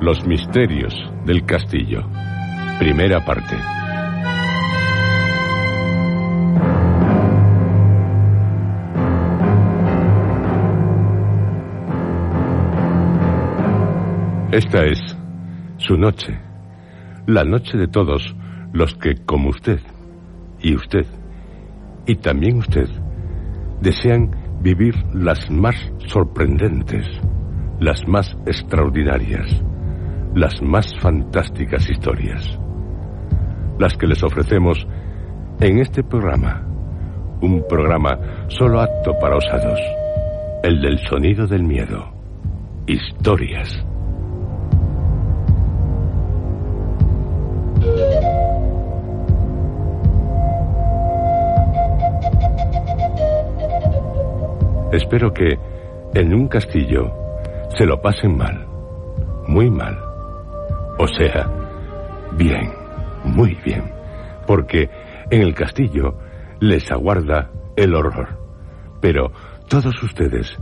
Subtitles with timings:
[0.00, 0.94] Los misterios
[1.26, 2.02] del castillo.
[2.78, 3.54] Primera parte.
[14.52, 14.98] Esta es
[15.76, 16.40] su noche,
[17.26, 18.34] la noche de todos
[18.72, 19.80] los que, como usted,
[20.62, 21.04] y usted,
[22.06, 22.88] y también usted,
[23.82, 24.30] desean
[24.62, 25.76] vivir las más
[26.06, 27.06] sorprendentes,
[27.80, 29.62] las más extraordinarias,
[30.34, 32.58] las más fantásticas historias,
[33.78, 34.86] las que les ofrecemos
[35.60, 36.62] en este programa,
[37.40, 38.18] un programa
[38.48, 39.80] solo apto para osados,
[40.62, 42.12] el del sonido del miedo,
[42.86, 43.84] historias.
[54.92, 55.58] Espero que
[56.14, 57.12] en un castillo
[57.76, 58.66] se lo pasen mal,
[59.46, 60.09] muy mal.
[61.02, 61.50] O sea,
[62.36, 62.74] bien,
[63.24, 63.90] muy bien,
[64.46, 64.90] porque
[65.30, 66.18] en el castillo
[66.60, 68.38] les aguarda el horror.
[69.00, 69.32] Pero
[69.66, 70.58] todos ustedes,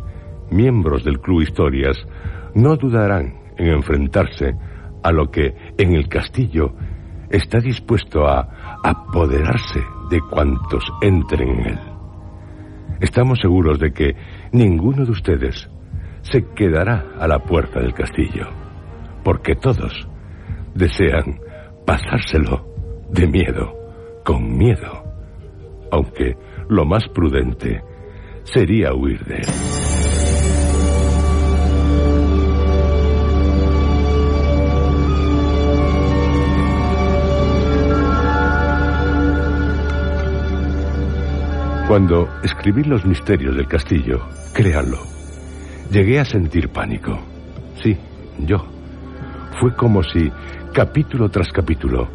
[0.49, 1.99] miembros del Club Historias,
[2.55, 4.55] no dudarán en enfrentarse
[5.03, 6.73] a lo que en el castillo
[7.31, 11.81] está dispuesto a apoderarse de cuantos entren en él.
[13.01, 14.15] Estamos seguros de que
[14.53, 15.69] ninguno de ustedes
[16.21, 18.47] se quedará a la puerta del castillo,
[19.25, 20.09] porque todos
[20.79, 21.41] desean
[21.85, 22.65] pasárselo
[23.11, 23.75] de miedo,
[24.25, 25.03] con miedo,
[25.91, 26.37] aunque
[26.69, 27.83] lo más prudente
[28.45, 29.47] sería huir de él.
[41.89, 44.21] Cuando escribí los misterios del castillo,
[44.53, 44.99] créanlo,
[45.91, 47.19] llegué a sentir pánico.
[47.83, 47.97] Sí,
[48.41, 48.59] yo.
[49.59, 50.31] Fue como si,
[50.79, 52.09] capítulo tras capítulo,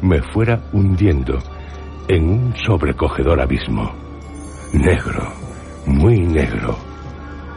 [0.00, 1.38] me fuera hundiendo
[2.08, 3.92] en un sobrecogedor abismo.
[4.72, 5.30] Negro,
[5.84, 6.74] muy negro.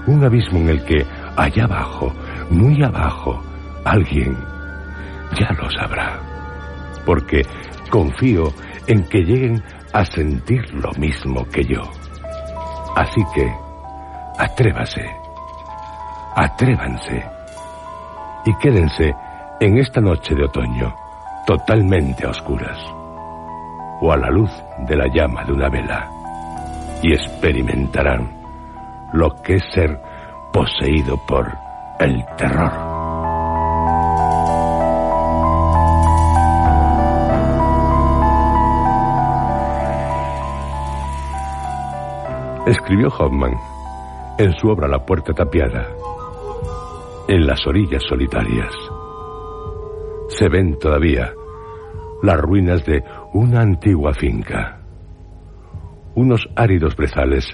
[0.08, 1.06] Un abismo en el que,
[1.38, 2.12] allá abajo,
[2.50, 3.42] muy abajo,
[3.86, 4.38] alguien
[5.40, 6.20] ya lo sabrá.
[7.06, 7.44] Porque
[7.90, 8.52] confío
[8.88, 9.64] en que lleguen
[9.94, 11.84] a sentir lo mismo que yo.
[12.98, 13.50] Así que,
[14.38, 15.06] atrévase,
[16.36, 17.24] atrévanse
[18.46, 19.16] y quédense
[19.62, 20.92] en esta noche de otoño
[21.46, 22.80] totalmente a oscuras
[24.02, 24.50] o a la luz
[24.88, 26.10] de la llama de una vela
[27.04, 28.28] y experimentarán
[29.14, 30.02] lo que es ser
[30.52, 31.48] poseído por
[32.00, 32.72] el terror.
[42.66, 43.54] escribió Hoffman
[44.40, 45.88] en su obra La puerta tapiada,
[47.28, 48.91] en las orillas solitarias.
[50.42, 51.36] Se ven todavía
[52.24, 54.80] las ruinas de una antigua finca.
[56.16, 57.46] Unos áridos brezales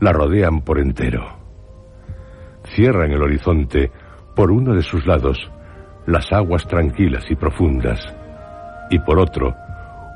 [0.00, 1.24] la rodean por entero.
[2.74, 3.90] Cierran el horizonte
[4.36, 5.50] por uno de sus lados
[6.04, 7.98] las aguas tranquilas y profundas,
[8.90, 9.54] y por otro,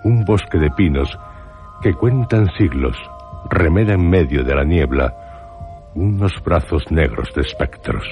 [0.05, 1.09] un bosque de pinos
[1.81, 2.99] que cuentan siglos
[3.49, 8.05] remeda en medio de la niebla unos brazos negros de espectros.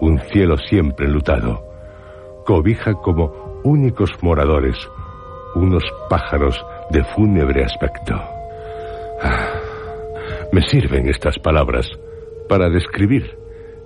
[0.00, 1.69] un cielo siempre enlutado,
[2.50, 4.76] cobija como únicos moradores
[5.54, 6.60] unos pájaros
[6.90, 8.20] de fúnebre aspecto.
[9.22, 9.52] Ah,
[10.50, 11.88] me sirven estas palabras
[12.48, 13.38] para describir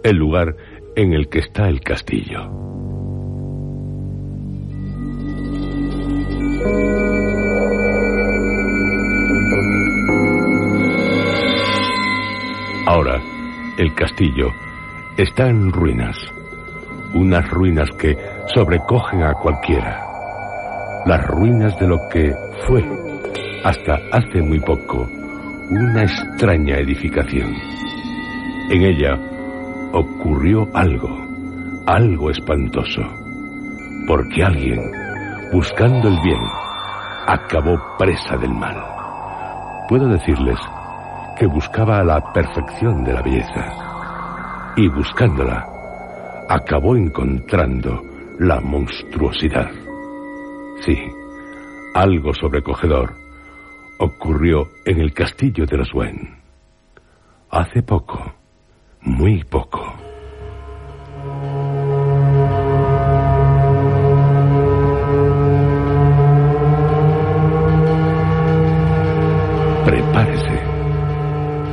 [0.03, 0.57] el lugar
[0.97, 2.41] en el que está el castillo.
[12.87, 13.21] Ahora,
[13.77, 14.49] el castillo
[15.19, 16.17] está en ruinas,
[17.13, 20.01] unas ruinas que sobrecogen a cualquiera,
[21.07, 22.35] las ruinas de lo que
[22.67, 22.85] fue,
[23.65, 25.09] hasta hace muy poco,
[25.71, 27.55] una extraña edificación.
[28.71, 29.19] En ella
[29.93, 31.09] ocurrió algo,
[31.87, 33.03] algo espantoso,
[34.07, 34.81] porque alguien,
[35.53, 36.41] buscando el bien,
[37.27, 38.77] acabó presa del mal.
[39.89, 40.59] Puedo decirles
[41.39, 45.67] que buscaba la perfección de la belleza y buscándola
[46.49, 49.71] acabó encontrando la monstruosidad.
[50.85, 50.99] Sí,
[51.95, 53.15] algo sobrecogedor
[53.99, 56.37] ocurrió en el castillo de los Wen.
[57.51, 58.35] Hace poco,
[59.03, 59.81] muy poco.
[69.85, 70.63] Prepárese,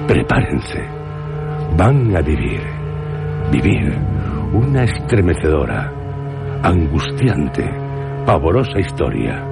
[0.07, 1.01] prepárense.
[1.77, 2.61] Van a vivir,
[3.51, 3.97] vivir
[4.53, 6.00] una estremecedora,
[6.63, 7.67] angustiante,
[8.25, 9.43] pavorosa historia.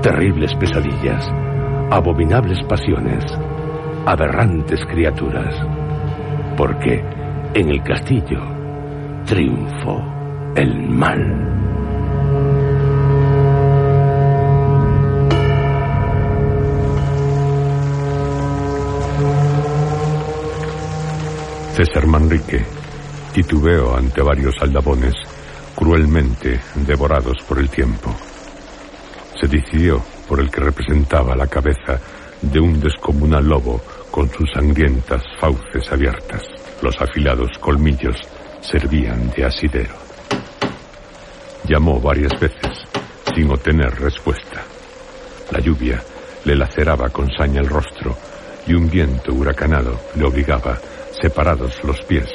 [0.00, 1.28] Terribles pesadillas,
[1.90, 3.24] abominables pasiones,
[4.06, 5.54] aberrantes criaturas.
[6.56, 7.02] Porque
[7.54, 8.40] en el castillo
[9.24, 10.00] triunfó
[10.54, 11.50] el mal.
[21.72, 22.64] César Manrique
[23.32, 25.12] titubeó ante varios aldabones
[25.74, 28.14] cruelmente devorados por el tiempo.
[29.40, 32.00] Se decidió por el que representaba la cabeza
[32.40, 33.80] de un descomunal lobo
[34.10, 36.42] con sus sangrientas fauces abiertas.
[36.82, 38.16] Los afilados colmillos
[38.60, 39.94] servían de asidero.
[41.68, 42.84] Llamó varias veces
[43.34, 44.62] sin obtener respuesta.
[45.50, 46.02] La lluvia
[46.44, 48.16] le laceraba con saña el rostro
[48.66, 50.78] y un viento huracanado le obligaba,
[51.20, 52.28] separados los pies,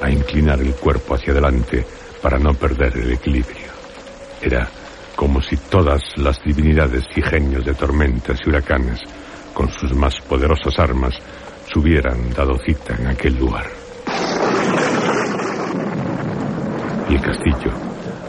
[0.00, 1.84] a inclinar el cuerpo hacia adelante
[2.22, 3.68] para no perder el equilibrio.
[4.40, 4.68] Era
[5.16, 9.00] como si todas las divinidades y genios de tormentas y huracanes,
[9.52, 11.14] con sus más poderosas armas,
[11.66, 13.66] se hubieran dado cita en aquel lugar.
[17.08, 17.72] Y el castillo,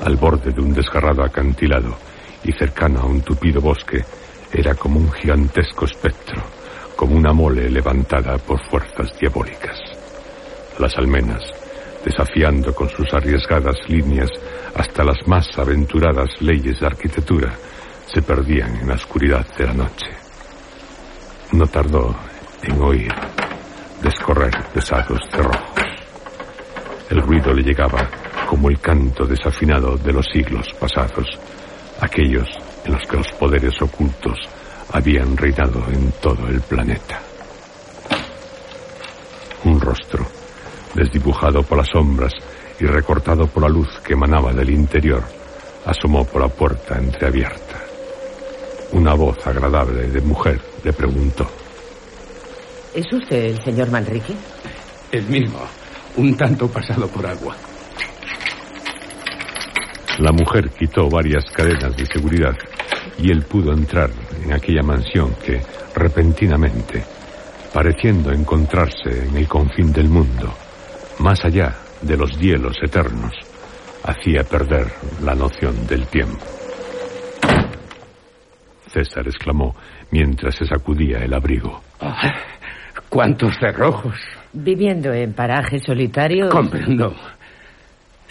[0.03, 1.95] al borde de un desgarrado acantilado
[2.43, 4.03] y cercano a un tupido bosque,
[4.51, 6.41] era como un gigantesco espectro,
[6.95, 9.77] como una mole levantada por fuerzas diabólicas.
[10.79, 11.43] Las almenas,
[12.03, 14.29] desafiando con sus arriesgadas líneas
[14.75, 17.53] hasta las más aventuradas leyes de arquitectura,
[18.05, 20.07] se perdían en la oscuridad de la noche.
[21.51, 22.15] No tardó
[22.63, 23.13] en oír
[24.01, 25.83] descorrer pesados cerrojos.
[27.09, 28.07] El ruido le llegaba
[28.47, 31.27] como el canto desafinado de los siglos pasados,
[31.99, 32.47] aquellos
[32.85, 34.37] en los que los poderes ocultos
[34.91, 37.19] habían reinado en todo el planeta.
[39.65, 40.38] Un rostro
[40.93, 42.33] desdibujado por las sombras
[42.79, 45.23] y recortado por la luz que emanaba del interior,
[45.85, 47.79] asomó por la puerta entreabierta.
[48.93, 51.47] Una voz agradable de mujer le preguntó.
[52.93, 54.33] ¿Es usted el señor Manrique?
[55.11, 55.59] El mismo,
[56.17, 57.55] un tanto pasado por agua.
[60.19, 62.55] La mujer quitó varias cadenas de seguridad
[63.17, 64.09] y él pudo entrar
[64.43, 65.61] en aquella mansión que,
[65.95, 67.03] repentinamente,
[67.73, 70.53] pareciendo encontrarse en el confín del mundo,
[71.19, 73.33] más allá de los hielos eternos,
[74.03, 74.87] hacía perder
[75.23, 76.43] la noción del tiempo.
[78.87, 79.75] César exclamó
[80.11, 81.81] mientras se sacudía el abrigo.
[81.99, 82.33] Ah,
[83.09, 84.15] ¡Cuántos cerrojos!
[84.53, 86.49] Viviendo en parajes solitarios.
[86.49, 87.15] Comprendo.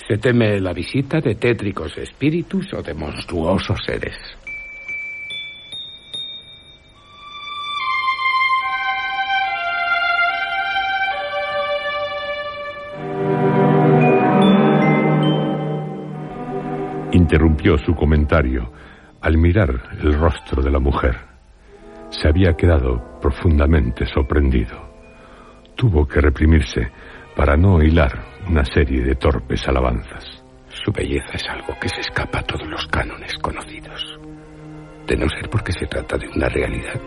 [0.09, 4.17] Se teme la visita de tétricos espíritus o de monstruosos seres.
[17.29, 18.73] Interrumpió su comentario
[19.21, 19.69] al mirar
[20.01, 21.15] el rostro de la mujer.
[22.09, 24.79] Se había quedado profundamente sorprendido.
[25.77, 26.91] Tuvo que reprimirse
[27.37, 28.19] para no hilar
[28.49, 30.43] una serie de torpes alabanzas.
[30.71, 34.19] Su belleza es algo que se escapa a todos los cánones conocidos.
[35.07, 36.99] De no ser porque se trata de una realidad,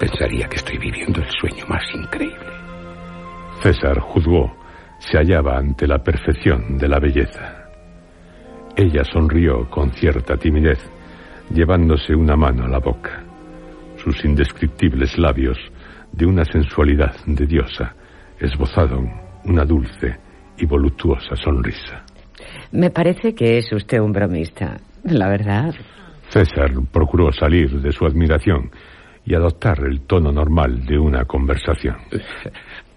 [0.00, 2.50] pensaría que estoy viviendo el sueño más increíble.
[3.62, 4.52] César juzgó,
[4.98, 7.63] se hallaba ante la perfección de la belleza.
[8.76, 10.80] Ella sonrió con cierta timidez,
[11.50, 13.22] llevándose una mano a la boca.
[13.96, 15.58] Sus indescriptibles labios,
[16.10, 17.94] de una sensualidad de diosa,
[18.38, 19.08] esbozaron
[19.44, 20.16] una dulce
[20.58, 22.04] y voluptuosa sonrisa.
[22.72, 25.72] Me parece que es usted un bromista, la verdad.
[26.28, 28.72] César procuró salir de su admiración
[29.24, 31.96] y adoptar el tono normal de una conversación.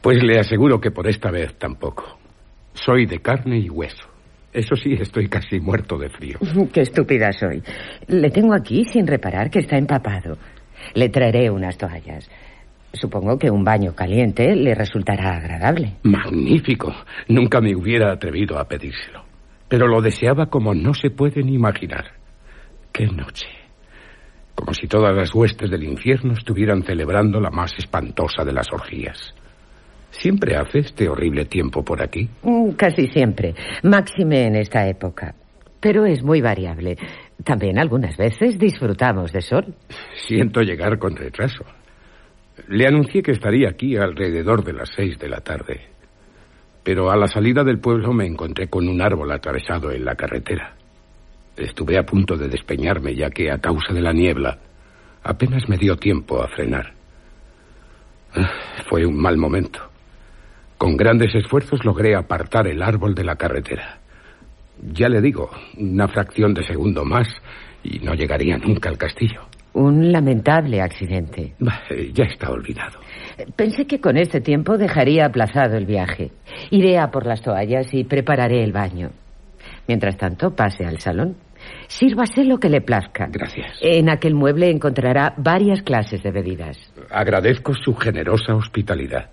[0.02, 2.18] Pues le aseguro que por esta vez tampoco.
[2.74, 4.17] Soy de carne y hueso.
[4.58, 6.40] Eso sí, estoy casi muerto de frío.
[6.74, 7.62] Qué estúpida soy.
[8.08, 10.36] Le tengo aquí sin reparar que está empapado.
[10.96, 12.28] Le traeré unas toallas.
[12.92, 15.98] Supongo que un baño caliente le resultará agradable.
[16.02, 16.92] Magnífico.
[17.28, 19.26] Nunca me hubiera atrevido a pedírselo.
[19.68, 22.14] Pero lo deseaba como no se pueden imaginar.
[22.92, 23.46] ¡Qué noche!
[24.56, 29.36] Como si todas las huestes del infierno estuvieran celebrando la más espantosa de las orgías.
[30.20, 32.28] ¿Siempre hace este horrible tiempo por aquí?
[32.44, 33.54] Mm, Casi siempre.
[33.84, 35.36] Máxime en esta época.
[35.80, 36.98] Pero es muy variable.
[37.44, 39.76] También algunas veces disfrutamos de sol.
[40.28, 41.64] Siento llegar con retraso.
[42.68, 45.82] Le anuncié que estaría aquí alrededor de las seis de la tarde.
[46.84, 50.74] Pero a la salida del pueblo me encontré con un árbol atravesado en la carretera.
[51.56, 54.58] Estuve a punto de despeñarme ya que a causa de la niebla
[55.24, 56.94] apenas me dio tiempo a frenar.
[58.34, 58.50] Ah,
[58.90, 59.87] Fue un mal momento.
[60.78, 63.98] Con grandes esfuerzos logré apartar el árbol de la carretera.
[64.94, 67.28] Ya le digo, una fracción de segundo más
[67.84, 69.42] y no llegaría nunca al castillo.
[69.74, 71.54] Un lamentable accidente.
[71.60, 73.00] Bah, eh, Ya está olvidado.
[73.56, 76.32] Pensé que con este tiempo dejaría aplazado el viaje.
[76.72, 79.10] Iré a por las toallas y prepararé el baño.
[79.88, 81.38] Mientras tanto, pase al salón.
[81.88, 83.28] Sírvase lo que le plazca.
[83.32, 83.80] Gracias.
[83.82, 86.78] En aquel mueble encontrará varias clases de bebidas.
[87.10, 89.30] Agradezco su generosa hospitalidad.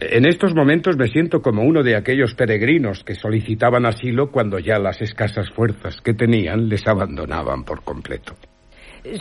[0.00, 4.78] En estos momentos me siento como uno de aquellos peregrinos que solicitaban asilo cuando ya
[4.78, 8.36] las escasas fuerzas que tenían les abandonaban por completo.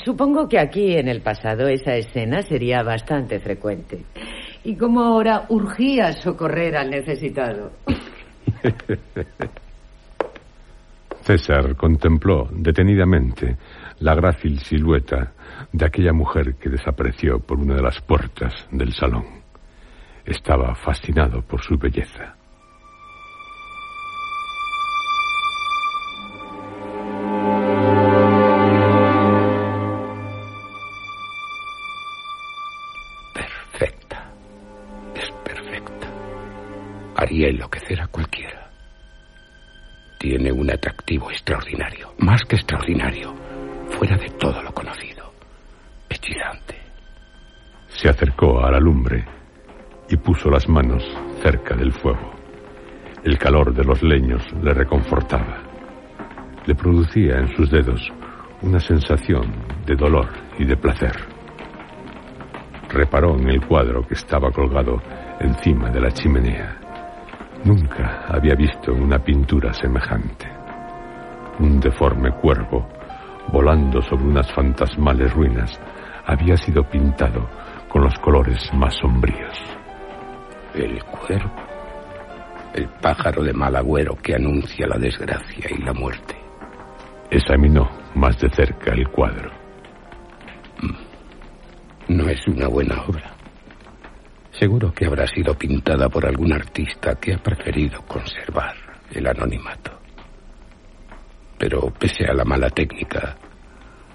[0.05, 4.03] Supongo que aquí en el pasado esa escena sería bastante frecuente.
[4.63, 7.71] Y como ahora urgía socorrer al necesitado.
[11.21, 13.57] César contempló detenidamente
[13.99, 15.33] la grácil silueta
[15.71, 19.36] de aquella mujer que desapareció por una de las puertas del salón.
[20.27, 22.35] Estaba fascinado por su belleza.
[33.33, 34.29] Perfecta.
[35.15, 36.07] Es perfecta.
[37.15, 38.69] Haría enloquecer a cualquiera.
[40.19, 42.13] Tiene un atractivo extraordinario.
[42.17, 43.33] Más que extraordinario.
[43.97, 45.31] Fuera de todo lo conocido.
[46.09, 46.75] Hechizante.
[47.87, 49.37] Se acercó a la lumbre
[50.09, 51.03] y puso las manos
[51.41, 52.31] cerca del fuego.
[53.23, 55.57] El calor de los leños le reconfortaba.
[56.65, 58.11] Le producía en sus dedos
[58.61, 59.51] una sensación
[59.85, 61.15] de dolor y de placer.
[62.89, 65.01] Reparó en el cuadro que estaba colgado
[65.39, 66.77] encima de la chimenea.
[67.63, 70.47] Nunca había visto una pintura semejante.
[71.59, 72.87] Un deforme cuervo,
[73.51, 75.79] volando sobre unas fantasmales ruinas,
[76.25, 77.49] había sido pintado
[77.89, 79.77] con los colores más sombríos.
[80.77, 81.51] El cuervo.
[82.75, 86.35] El pájaro de mal agüero que anuncia la desgracia y la muerte.
[87.31, 89.51] Examinó más de cerca el cuadro.
[92.07, 93.33] No es una buena obra.
[94.51, 98.75] Seguro que habrá sido pintada por algún artista que ha preferido conservar
[99.11, 99.99] el anonimato.
[101.57, 103.35] Pero pese a la mala técnica,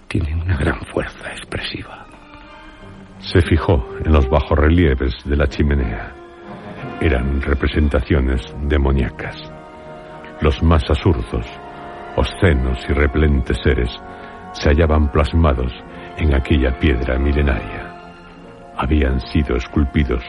[0.07, 2.07] tiene una gran fuerza expresiva.
[3.19, 6.22] Se fijó en los bajorrelieves de la chimenea.
[7.01, 9.37] Eran representaciones demoníacas.
[10.41, 11.47] Los más absurdos,
[12.17, 13.91] obscenos y replentes seres
[14.53, 15.73] se hallaban plasmados
[16.19, 17.93] en aquella piedra milenaria.
[18.77, 20.23] Habían sido esculpidos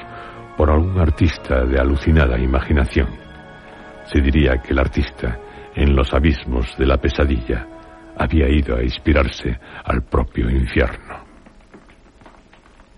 [0.57, 3.09] por algún artista de alucinada imaginación.
[4.05, 5.39] Se diría que el artista,
[5.75, 7.67] en los abismos de la pesadilla,
[8.17, 11.23] había ido a inspirarse al propio infierno.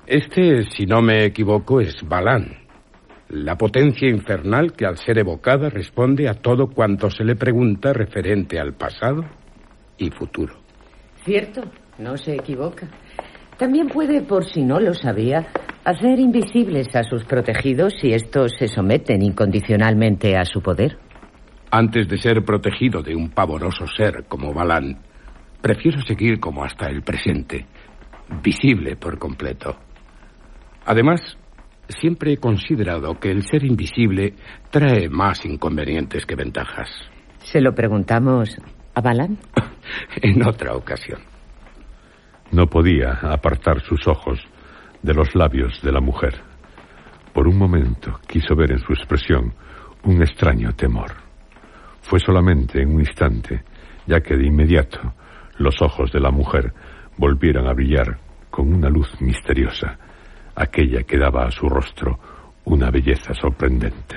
[0.05, 2.64] Este, si no me equivoco, es Balán,
[3.43, 8.59] la potencia infernal que al ser evocada responde a todo cuanto se le pregunta referente
[8.59, 9.25] al pasado
[9.97, 10.55] y futuro.
[11.25, 11.63] Cierto,
[11.99, 12.87] no se equivoca.
[13.57, 15.47] También puede, por si no lo sabía,
[15.83, 20.97] hacer invisibles a sus protegidos si estos se someten incondicionalmente a su poder.
[21.71, 24.99] Antes de ser protegido de un pavoroso ser como Balán,
[25.61, 27.65] prefiero seguir como hasta el presente,
[28.41, 29.75] visible por completo.
[30.85, 31.37] Además,
[31.87, 34.33] Siempre he considerado que el ser invisible
[34.71, 36.89] trae más inconvenientes que ventajas.
[37.39, 38.57] ¿Se lo preguntamos
[38.93, 39.37] a Balan?
[40.21, 41.19] en otra ocasión.
[42.51, 44.39] No podía apartar sus ojos
[45.01, 46.41] de los labios de la mujer.
[47.33, 49.53] Por un momento quiso ver en su expresión
[50.03, 51.11] un extraño temor.
[52.01, 53.63] Fue solamente en un instante,
[54.07, 55.13] ya que de inmediato
[55.57, 56.73] los ojos de la mujer
[57.17, 59.97] volvieron a brillar con una luz misteriosa,
[60.55, 62.19] aquella que daba a su rostro
[62.65, 64.15] una belleza sorprendente.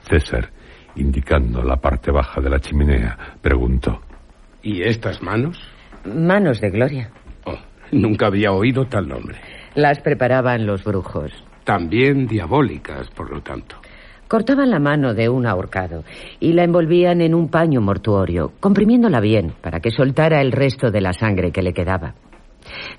[0.00, 0.50] César,
[0.96, 4.00] indicando la parte baja de la chimenea, preguntó.
[4.62, 5.58] ¿Y estas manos?
[6.04, 7.10] Manos de Gloria.
[7.44, 7.58] Oh,
[7.92, 9.38] nunca había oído tal nombre.
[9.74, 11.32] Las preparaban los brujos.
[11.64, 13.76] También diabólicas, por lo tanto.
[14.28, 16.04] Cortaban la mano de un ahorcado
[16.40, 21.00] y la envolvían en un paño mortuorio, comprimiéndola bien para que soltara el resto de
[21.00, 22.14] la sangre que le quedaba.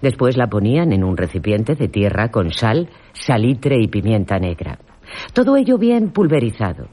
[0.01, 4.79] Después la ponían en un recipiente de tierra con sal, salitre y pimienta negra.
[5.33, 6.87] Todo ello bien pulverizado.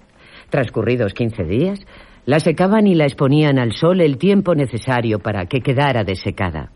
[0.51, 1.81] Transcurridos quince días,
[2.25, 6.71] la secaban y la exponían al sol el tiempo necesario para que quedara desecada.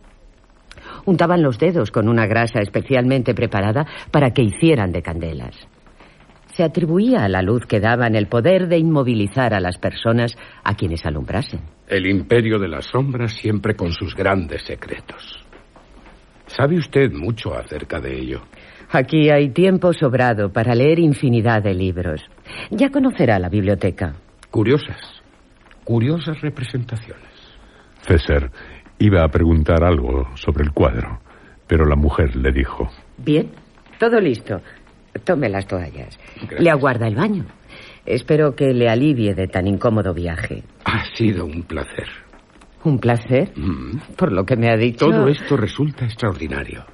[1.04, 5.54] Untaban los dedos con una grasa especialmente preparada para que hicieran de candelas.
[6.56, 10.74] Se atribuía a la luz que daban el poder de inmovilizar a las personas a
[10.74, 11.60] quienes alumbrasen.
[11.86, 15.45] El imperio de las sombras siempre con sus grandes secretos.
[16.46, 18.42] ¿Sabe usted mucho acerca de ello?
[18.90, 22.22] Aquí hay tiempo sobrado para leer infinidad de libros.
[22.70, 24.14] Ya conocerá la biblioteca.
[24.50, 25.00] Curiosas,
[25.84, 27.30] curiosas representaciones.
[28.02, 28.50] César
[28.98, 31.20] iba a preguntar algo sobre el cuadro,
[31.66, 32.88] pero la mujer le dijo.
[33.18, 33.50] Bien,
[33.98, 34.60] todo listo.
[35.24, 36.18] Tome las toallas.
[36.58, 37.46] Le aguarda el baño.
[38.04, 40.62] Espero que le alivie de tan incómodo viaje.
[40.84, 42.06] Ha sido un placer.
[42.86, 43.50] ¿Un placer?
[43.56, 44.14] Mm.
[44.16, 45.06] Por lo que me ha dicho.
[45.10, 46.84] Todo esto resulta extraordinario.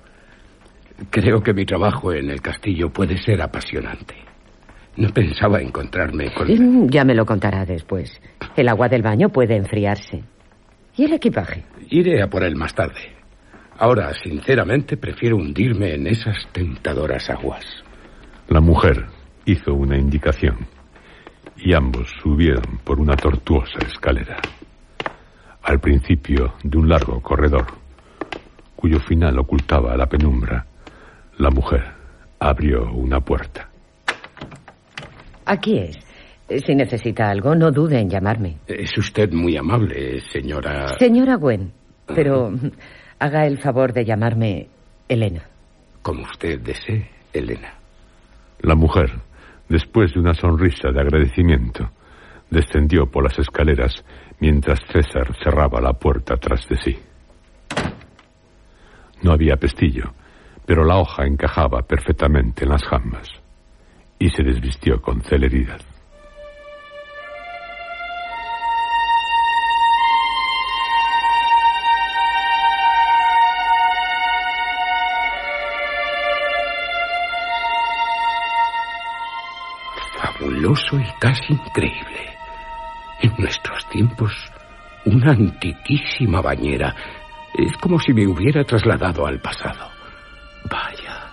[1.10, 4.14] Creo que mi trabajo en el castillo puede ser apasionante.
[4.96, 6.48] No pensaba encontrarme con...
[6.48, 8.20] Mm, Ya me lo contará después.
[8.56, 10.22] El agua del baño puede enfriarse.
[10.96, 11.64] ¿Y el equipaje?
[11.90, 13.12] Iré a por él más tarde.
[13.78, 17.64] Ahora, sinceramente, prefiero hundirme en esas tentadoras aguas.
[18.48, 19.06] La mujer
[19.44, 20.56] hizo una indicación
[21.56, 24.38] y ambos subieron por una tortuosa escalera.
[25.62, 27.66] Al principio de un largo corredor,
[28.74, 30.66] cuyo final ocultaba la penumbra,
[31.38, 31.84] la mujer
[32.40, 33.68] abrió una puerta.
[35.46, 35.98] Aquí es.
[36.64, 38.58] Si necesita algo, no dude en llamarme.
[38.66, 40.88] Es usted muy amable, señora.
[40.98, 41.72] Señora Gwen,
[42.06, 42.52] pero
[43.18, 44.66] haga el favor de llamarme
[45.08, 45.42] Elena.
[46.02, 47.74] Como usted desee, Elena.
[48.60, 49.10] La mujer,
[49.68, 51.90] después de una sonrisa de agradecimiento,
[52.50, 54.04] descendió por las escaleras
[54.42, 56.98] mientras César cerraba la puerta tras de sí.
[59.22, 60.14] No había pestillo,
[60.66, 63.28] pero la hoja encajaba perfectamente en las jambas
[64.18, 65.80] y se desvistió con celeridad.
[80.20, 82.41] Fabuloso y casi increíble.
[83.22, 84.32] En nuestros tiempos,
[85.04, 86.94] una antiquísima bañera.
[87.54, 89.88] Es como si me hubiera trasladado al pasado.
[90.70, 91.32] Vaya.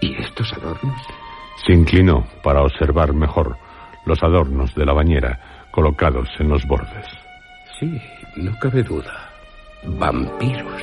[0.00, 1.00] ¿Y estos adornos?
[1.66, 3.56] Se inclinó para observar mejor
[4.04, 7.06] los adornos de la bañera colocados en los bordes.
[7.78, 8.00] Sí,
[8.36, 9.30] no cabe duda.
[9.84, 10.82] Vampiros.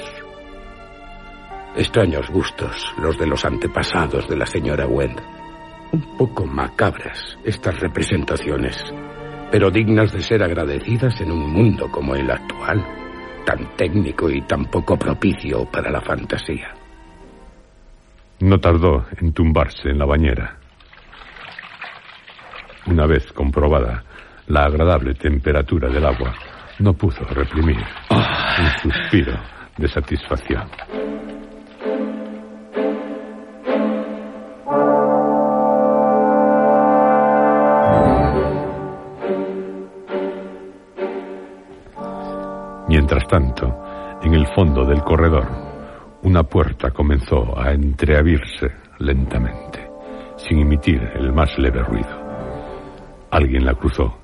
[1.75, 5.21] Extraños gustos los de los antepasados de la señora Wend.
[5.91, 8.83] Un poco macabras estas representaciones,
[9.51, 12.83] pero dignas de ser agradecidas en un mundo como el actual,
[13.45, 16.73] tan técnico y tan poco propicio para la fantasía.
[18.39, 20.57] No tardó en tumbarse en la bañera.
[22.87, 24.03] Una vez comprobada
[24.47, 26.33] la agradable temperatura del agua,
[26.79, 27.77] no pudo reprimir
[28.09, 29.37] un suspiro
[29.77, 30.63] de satisfacción.
[43.11, 45.45] Mientras tanto, en el fondo del corredor,
[46.21, 48.67] una puerta comenzó a entreabrirse
[48.99, 49.85] lentamente,
[50.37, 52.07] sin emitir el más leve ruido.
[53.29, 54.17] Alguien la cruzó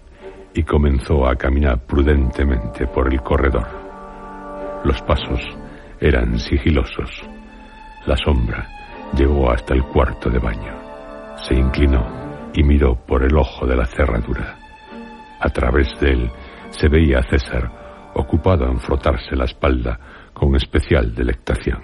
[0.54, 3.68] y comenzó a caminar prudentemente por el corredor.
[4.86, 5.42] Los pasos
[6.00, 7.28] eran sigilosos.
[8.06, 8.70] La sombra
[9.18, 11.36] llegó hasta el cuarto de baño.
[11.46, 12.08] Se inclinó
[12.54, 14.56] y miró por el ojo de la cerradura.
[15.42, 16.32] A través de él
[16.70, 17.77] se veía a César
[18.18, 20.00] ocupado en frotarse la espalda
[20.34, 21.82] con especial delectación.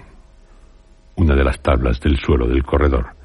[1.16, 3.16] Una de las tablas del suelo del corredor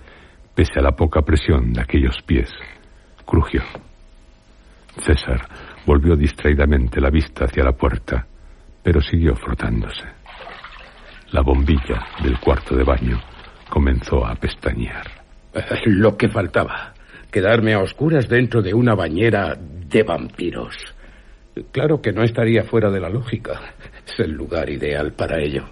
[0.59, 2.51] pese a la poca presión de aquellos pies.
[3.25, 3.62] Crujió.
[4.99, 5.47] César
[5.87, 8.27] volvió distraídamente la vista hacia la puerta,
[8.83, 10.03] pero siguió frotándose.
[11.31, 13.21] La bombilla del cuarto de baño
[13.71, 15.07] comenzó a pestañear.
[15.85, 16.92] Lo que faltaba.
[17.31, 20.75] Quedarme a oscuras dentro de una bañera de vampiros.
[21.73, 23.75] Claro que no estaría fuera de la lógica.
[24.07, 25.64] Es el lugar ideal para ello.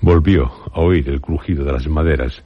[0.00, 2.42] Volvió a oír el crujido de las maderas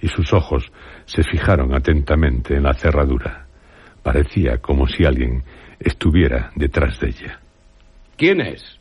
[0.00, 0.64] y sus ojos
[1.04, 3.46] se fijaron atentamente en la cerradura.
[4.02, 5.44] Parecía como si alguien
[5.78, 7.40] estuviera detrás de ella.
[8.16, 8.80] ¿Quién es?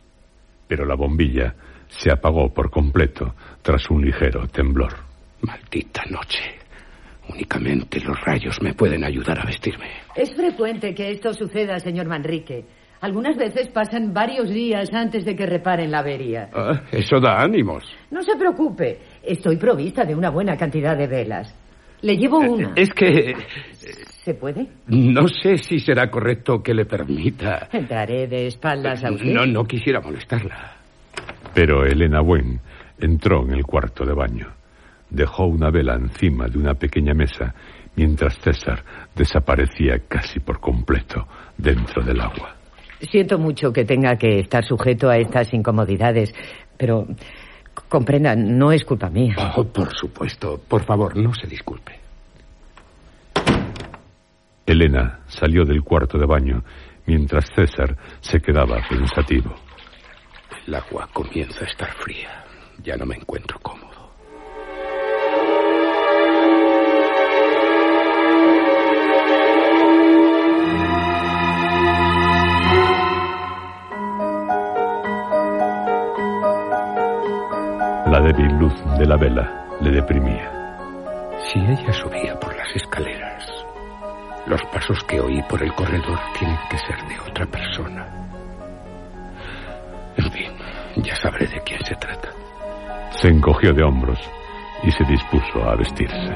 [0.67, 1.55] Pero la bombilla
[1.87, 4.93] se apagó por completo tras un ligero temblor.
[5.41, 6.64] Maldita noche.
[7.29, 9.87] Únicamente los rayos me pueden ayudar a vestirme.
[10.15, 12.65] Es frecuente que esto suceda, señor Manrique.
[13.01, 16.49] Algunas veces pasan varios días antes de que reparen la avería.
[16.53, 17.83] Ah, eso da ánimos.
[18.11, 18.99] No se preocupe.
[19.23, 21.53] Estoy provista de una buena cantidad de velas.
[22.01, 22.73] Le llevo Eh, una.
[22.75, 23.33] Es que
[24.23, 24.67] ¿Se puede?
[24.87, 27.67] no sé si será correcto que le permita.
[27.71, 29.33] Entraré de espaldas a usted.
[29.33, 30.77] No, no quisiera molestarla.
[31.53, 32.59] Pero Elena Wen
[32.99, 34.47] entró en el cuarto de baño.
[35.09, 37.53] Dejó una vela encima de una pequeña mesa
[37.95, 38.83] mientras César
[39.15, 42.55] desaparecía casi por completo dentro del agua.
[43.11, 46.33] Siento mucho que tenga que estar sujeto a estas incomodidades,
[46.77, 47.15] pero c-
[47.87, 49.35] comprenda, no es culpa mía.
[49.55, 50.59] Oh, por supuesto.
[50.67, 51.99] Por favor, no se disculpe.
[54.65, 56.63] Elena salió del cuarto de baño
[57.05, 59.53] mientras César se quedaba pensativo.
[60.65, 62.43] El agua comienza a estar fría.
[62.83, 63.94] Ya no me encuentro cómodo.
[78.15, 80.49] La débil luz de la vela le deprimía.
[81.37, 83.43] Si ella subía por las escaleras,
[84.45, 88.07] los pasos que oí por el corredor tienen que ser de otra persona.
[90.15, 90.49] En fin,
[90.95, 92.29] ya sabré de quién se trata.
[93.09, 94.19] Se encogió de hombros
[94.83, 96.33] y se dispuso a vestirse.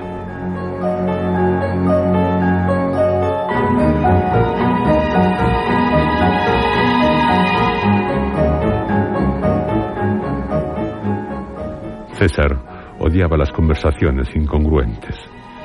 [12.19, 15.15] César odiaba las conversaciones incongruentes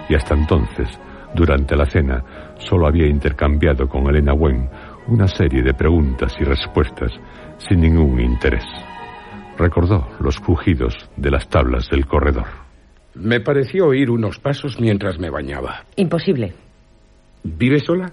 [0.09, 0.89] y hasta entonces,
[1.35, 2.23] durante la cena,
[2.59, 4.71] solo había intercambiado con Elena Wen
[5.09, 7.11] una serie de preguntas y respuestas
[7.59, 8.65] sin ningún interés.
[9.59, 12.47] Recordó los crujidos de las tablas del corredor.
[13.15, 15.85] Me pareció oír unos pasos mientras me bañaba.
[15.97, 16.55] Imposible.
[17.43, 18.13] ¿Vive sola?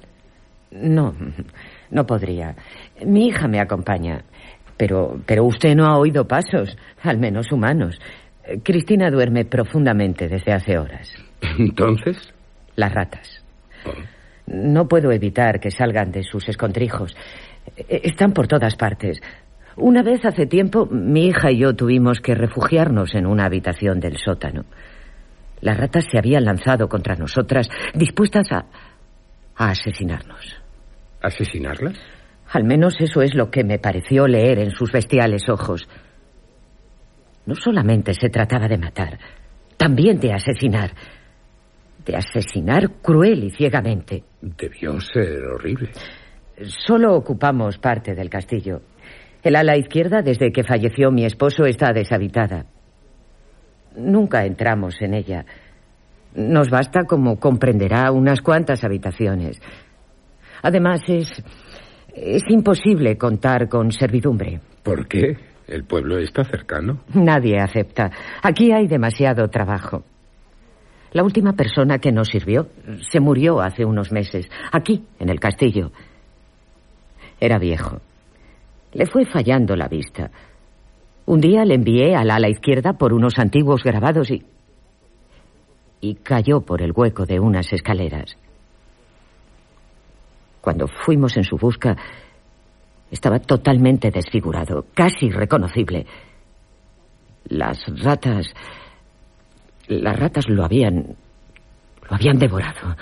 [0.71, 1.13] No,
[1.91, 2.55] no podría.
[3.05, 4.23] Mi hija me acompaña.
[4.77, 7.99] Pero, pero usted no ha oído pasos, al menos humanos.
[8.63, 11.11] Cristina duerme profundamente desde hace horas.
[11.59, 12.33] Entonces,
[12.75, 13.43] Las ratas.
[14.47, 17.15] No puedo evitar que salgan de sus escondrijos.
[17.77, 19.19] Eh, Están por todas partes.
[19.77, 24.17] Una vez hace tiempo, mi hija y yo tuvimos que refugiarnos en una habitación del
[24.17, 24.65] sótano.
[25.61, 28.65] Las ratas se habían lanzado contra nosotras, dispuestas a,
[29.55, 30.57] a asesinarnos.
[31.21, 31.97] ¿asesinarlas?
[32.51, 35.87] Al menos eso es lo que me pareció leer en sus bestiales ojos.
[37.45, 39.17] No solamente se trataba de matar,
[39.77, 40.91] también de asesinar.
[42.05, 44.23] De asesinar cruel y ciegamente.
[44.41, 45.91] Debió ser horrible.
[46.85, 48.81] Solo ocupamos parte del castillo.
[49.43, 52.65] El ala izquierda, desde que falleció mi esposo, está deshabitada.
[53.95, 55.45] Nunca entramos en ella.
[56.35, 59.59] Nos basta, como comprenderá, unas cuantas habitaciones.
[60.61, 61.43] Además, es.
[62.13, 64.59] es imposible contar con servidumbre.
[64.83, 65.50] ¿Por qué?
[65.71, 66.99] ¿El pueblo está cercano?
[67.13, 68.11] Nadie acepta.
[68.43, 70.03] Aquí hay demasiado trabajo.
[71.13, 72.67] La última persona que nos sirvió
[73.09, 75.91] se murió hace unos meses, aquí, en el castillo.
[77.39, 78.01] Era viejo.
[78.91, 80.29] Le fue fallando la vista.
[81.25, 84.43] Un día le envié al ala izquierda por unos antiguos grabados y...
[86.01, 88.35] y cayó por el hueco de unas escaleras.
[90.59, 91.95] Cuando fuimos en su busca,
[93.11, 96.05] estaba totalmente desfigurado, casi irreconocible.
[97.49, 98.47] Las ratas.
[99.87, 101.15] Las ratas lo habían.
[102.09, 102.95] lo habían devorado.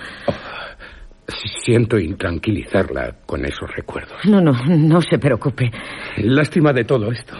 [1.64, 4.24] Siento intranquilizarla con esos recuerdos.
[4.24, 5.70] No, no, no se preocupe.
[6.18, 7.36] Lástima de todo esto.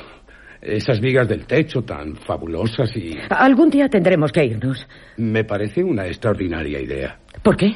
[0.63, 3.19] Esas vigas del techo tan fabulosas y...
[3.31, 4.87] Algún día tendremos que irnos.
[5.17, 7.19] Me parece una extraordinaria idea.
[7.43, 7.75] ¿Por qué?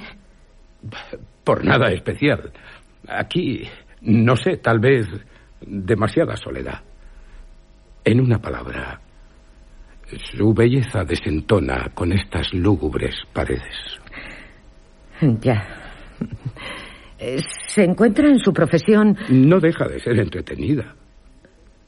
[1.42, 2.52] Por nada especial.
[3.08, 3.66] Aquí,
[4.04, 5.06] no sé, tal vez
[5.60, 6.80] demasiada soledad.
[8.04, 9.00] En una palabra,
[10.36, 13.98] Su belleza desentona con estas lúgubres paredes.
[15.40, 15.66] Ya.
[17.68, 19.16] ¿Se encuentra en su profesión?
[19.30, 20.94] No deja de ser entretenida.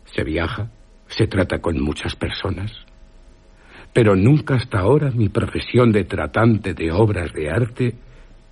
[0.05, 0.71] Se viaja,
[1.09, 2.73] se trata con muchas personas.
[3.93, 7.95] Pero nunca hasta ahora mi profesión de tratante de obras de arte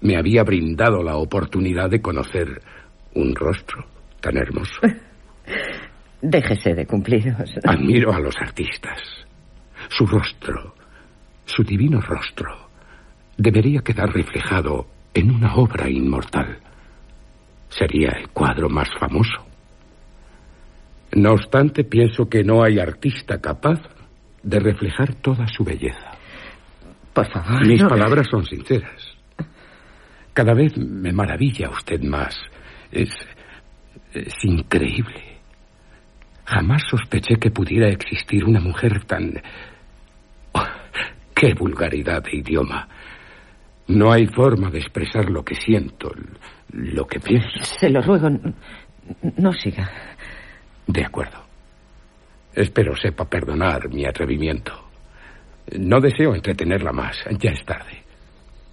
[0.01, 2.61] me había brindado la oportunidad de conocer
[3.15, 3.85] un rostro
[4.21, 4.81] tan hermoso.
[6.23, 7.55] Déjese de cumplidos.
[7.65, 8.99] Admiro a los artistas.
[9.89, 10.75] Su rostro,
[11.45, 12.71] su divino rostro,
[13.37, 16.59] debería quedar reflejado en una obra inmortal.
[17.69, 19.47] Sería el cuadro más famoso.
[21.13, 23.81] No obstante, pienso que no hay artista capaz
[24.43, 26.13] de reflejar toda su belleza.
[27.13, 27.67] Por favor.
[27.67, 29.15] Mis palabras son sinceras.
[30.33, 32.35] Cada vez me maravilla usted más.
[32.95, 33.11] Es,
[34.13, 35.41] es increíble.
[36.45, 39.43] Jamás sospeché que pudiera existir una mujer tan...
[40.53, 40.65] Oh,
[41.35, 42.89] ¡Qué vulgaridad de idioma!
[43.89, 46.13] No hay forma de expresar lo que siento,
[46.71, 47.65] lo que pienso.
[47.65, 48.31] Se lo ruego,
[49.37, 49.91] no siga.
[50.87, 51.43] De acuerdo.
[52.55, 54.73] Espero sepa perdonar mi atrevimiento.
[55.79, 58.05] No deseo entretenerla más, ya es tarde.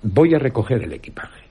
[0.03, 1.50] Voy a recoger el equipaje.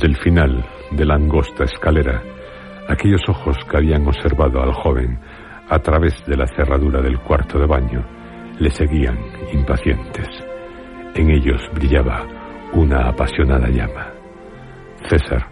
[0.00, 2.22] Desde el final de la angosta escalera,
[2.88, 5.20] aquellos ojos que habían observado al joven
[5.68, 8.02] a través de la cerradura del cuarto de baño
[8.58, 9.18] le seguían
[9.52, 10.26] impacientes.
[11.14, 12.26] En ellos brillaba
[12.72, 14.10] una apasionada llama.
[15.06, 15.46] César,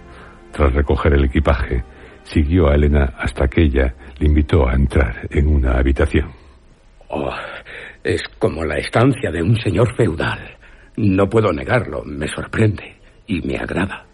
[0.51, 1.85] tras recoger el equipaje,
[2.23, 6.31] siguió a Elena hasta que ella le invitó a entrar en una habitación.
[7.09, 7.35] Oh,
[8.03, 10.57] es como la estancia de un señor feudal.
[10.97, 14.08] No puedo negarlo, me sorprende y me agrada.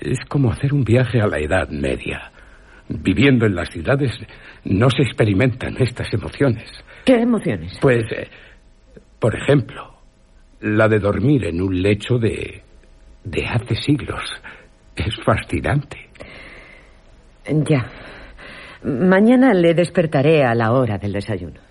[0.00, 2.30] Es como hacer un viaje a la Edad Media.
[2.88, 4.12] Viviendo en las ciudades
[4.64, 6.70] no se experimentan estas emociones.
[7.04, 7.78] ¿Qué emociones?
[7.80, 8.28] Pues, eh,
[9.18, 9.94] por ejemplo,
[10.60, 12.62] la de dormir en un lecho de...
[13.24, 14.22] de hace siglos.
[14.96, 16.08] Es fascinante.
[17.46, 17.90] Ya.
[18.82, 21.67] Mañana le despertaré a la hora del desayuno.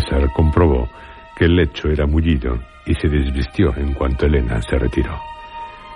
[0.00, 0.88] César comprobó
[1.36, 5.18] que el lecho era mullido y se desvistió en cuanto Elena se retiró.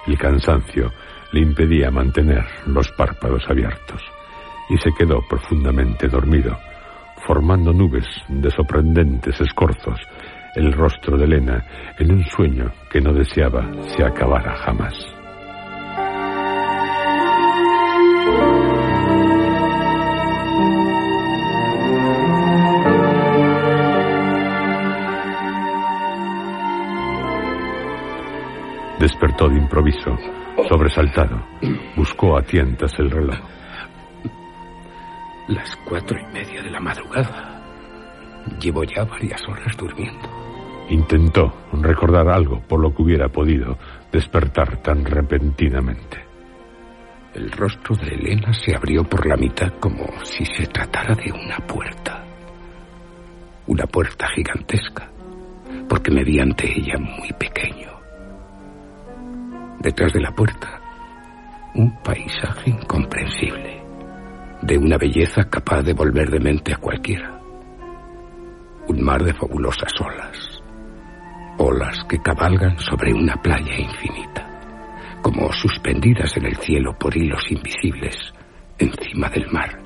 [0.07, 0.91] El cansancio
[1.33, 4.03] le impedía mantener los párpados abiertos
[4.69, 6.59] y se quedó profundamente dormido,
[7.27, 10.01] formando nubes de sorprendentes escorzos
[10.55, 11.65] el rostro de Elena
[11.99, 15.02] en un sueño que no deseaba se acabara jamás.
[29.49, 30.17] De improviso,
[30.69, 31.45] sobresaltado.
[31.97, 33.41] Buscó a tientas el reloj.
[35.49, 37.61] Las cuatro y media de la madrugada.
[38.61, 40.29] Llevo ya varias horas durmiendo.
[40.91, 43.77] Intentó recordar algo por lo que hubiera podido
[44.13, 46.25] despertar tan repentinamente.
[47.35, 51.59] El rostro de Elena se abrió por la mitad como si se tratara de una
[51.67, 52.25] puerta.
[53.67, 55.11] Una puerta gigantesca,
[55.89, 57.92] porque me vi ante ella muy pequeño.
[59.83, 60.81] Detrás de la puerta,
[61.75, 63.83] un paisaje incomprensible,
[64.63, 67.41] de una belleza capaz de volver de mente a cualquiera.
[68.87, 70.63] Un mar de fabulosas olas,
[71.59, 78.33] olas que cabalgan sobre una playa infinita, como suspendidas en el cielo por hilos invisibles
[78.79, 79.83] encima del mar.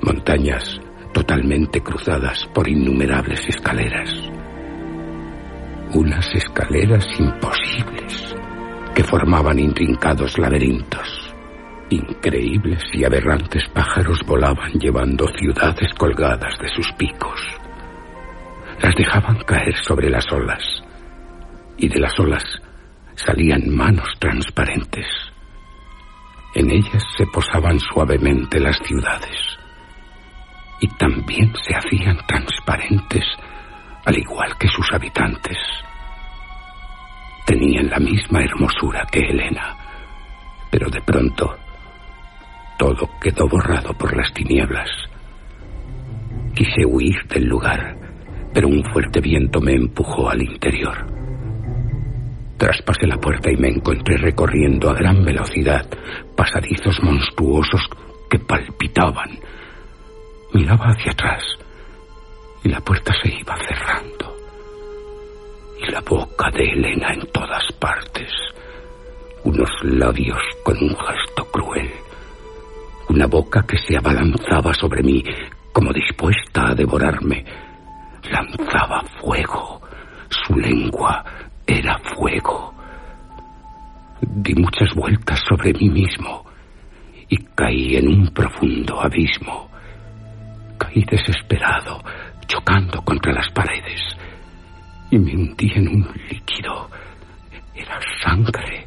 [0.00, 0.80] Montañas
[1.12, 4.10] totalmente cruzadas por innumerables escaleras.
[5.92, 8.36] Unas escaleras imposibles
[8.96, 11.30] que formaban intrincados laberintos.
[11.90, 17.38] Increíbles y aberrantes pájaros volaban llevando ciudades colgadas de sus picos.
[18.80, 20.62] Las dejaban caer sobre las olas
[21.76, 22.42] y de las olas
[23.16, 25.06] salían manos transparentes.
[26.54, 29.58] En ellas se posaban suavemente las ciudades
[30.80, 33.24] y también se hacían transparentes
[34.06, 35.58] al igual que sus habitantes
[37.46, 39.76] tenían la misma hermosura que Elena,
[40.70, 41.56] pero de pronto
[42.78, 44.90] Todo quedó borrado por las tinieblas.
[46.54, 47.96] Quise huir del lugar,
[48.52, 51.06] pero un fuerte viento me empujó al interior.
[52.58, 55.86] Traspasé la puerta y me encontré recorriendo a gran velocidad
[56.36, 57.82] pasadizos monstruosos
[58.28, 59.38] que palpitaban.
[60.52, 61.42] Miraba hacia atrás
[62.62, 64.35] y la puerta se iba cerrando.
[65.78, 68.30] Y la boca de Elena en todas partes.
[69.44, 71.90] Unos labios con un gesto cruel.
[73.08, 75.22] Una boca que se abalanzaba sobre mí
[75.72, 77.44] como dispuesta a devorarme.
[78.30, 79.80] Lanzaba fuego.
[80.28, 81.24] Su lengua
[81.66, 82.74] era fuego.
[84.20, 86.46] Di muchas vueltas sobre mí mismo
[87.28, 89.68] y caí en un profundo abismo.
[90.78, 92.02] Caí desesperado,
[92.46, 94.00] chocando contra las paredes,
[95.10, 96.88] y me hundí en un líquido.
[97.74, 98.86] Era sangre.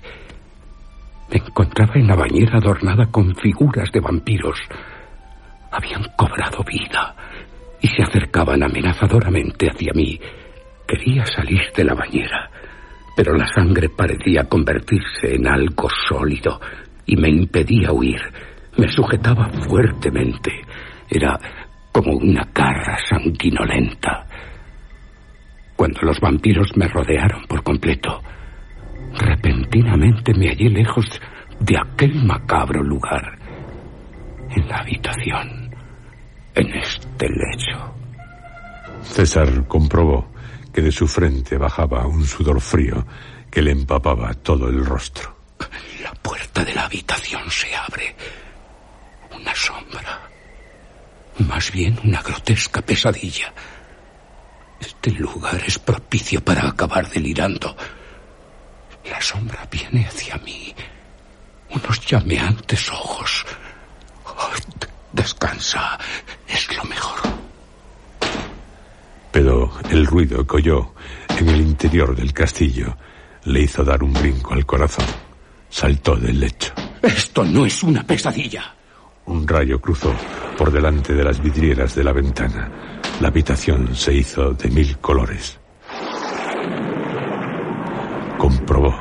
[1.32, 4.60] Me encontraba en la bañera adornada con figuras de vampiros.
[5.71, 7.15] Habían cobrado vida
[7.82, 10.19] y se acercaban amenazadoramente hacia mí.
[10.88, 12.49] Quería salir de la bañera,
[13.15, 16.60] pero la sangre parecía convertirse en algo sólido
[17.05, 18.21] y me impedía huir.
[18.77, 20.62] Me sujetaba fuertemente.
[21.10, 21.39] Era
[21.91, 24.28] como una garra sanguinolenta.
[25.79, 28.21] Cuando los vampiros me rodearon por completo,
[29.13, 31.05] repentinamente me hallé lejos
[31.57, 33.39] de aquel macabro lugar,
[34.49, 35.73] en la habitación,
[36.53, 37.95] en este lecho.
[39.03, 40.29] César comprobó
[40.73, 43.07] que de su frente bajaba un sudor frío
[43.49, 45.33] que le empapaba todo el rostro.
[46.03, 48.13] La puerta de la habitación se abre.
[49.33, 50.29] Una sombra.
[51.47, 53.53] Más bien una grotesca pesadilla.
[54.79, 57.75] Este lugar es propicio para acabar delirando.
[59.09, 60.73] La sombra viene hacia mí.
[61.69, 63.45] Unos llameantes ojos.
[64.25, 64.51] Oh,
[65.13, 65.97] descansa.
[66.47, 67.19] Es lo mejor.
[69.31, 70.93] Pero el ruido que oyó
[71.37, 72.97] en el interior del castillo
[73.45, 75.05] le hizo dar un brinco al corazón.
[75.69, 76.73] Saltó del lecho.
[77.01, 78.75] Esto no es una pesadilla.
[79.25, 80.13] Un rayo cruzó
[80.57, 82.98] por delante de las vidrieras de la ventana.
[83.19, 85.60] La habitación se hizo de mil colores.
[88.38, 88.95] Comprobó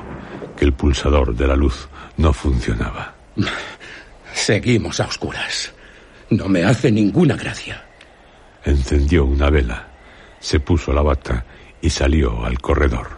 [0.57, 3.15] que el pulsador de la luz no funcionaba.
[4.35, 5.73] Seguimos a oscuras.
[6.31, 7.85] No me hace ninguna gracia.
[8.65, 9.89] Encendió una vela,
[10.41, 11.45] se puso la bata
[11.81, 13.09] y salió al corredor.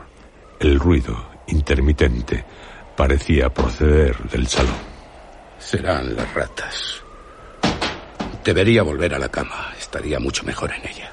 [0.61, 2.45] El ruido intermitente
[2.95, 4.75] parecía proceder del salón.
[5.59, 7.03] Serán las ratas.
[8.45, 9.73] Debería volver a la cama.
[9.91, 11.11] Estaría mucho mejor en ella.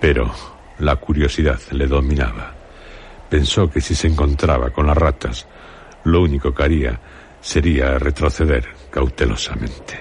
[0.00, 0.34] Pero
[0.80, 2.52] la curiosidad le dominaba.
[3.30, 5.46] Pensó que si se encontraba con las ratas,
[6.02, 6.98] lo único que haría
[7.40, 10.00] sería retroceder cautelosamente.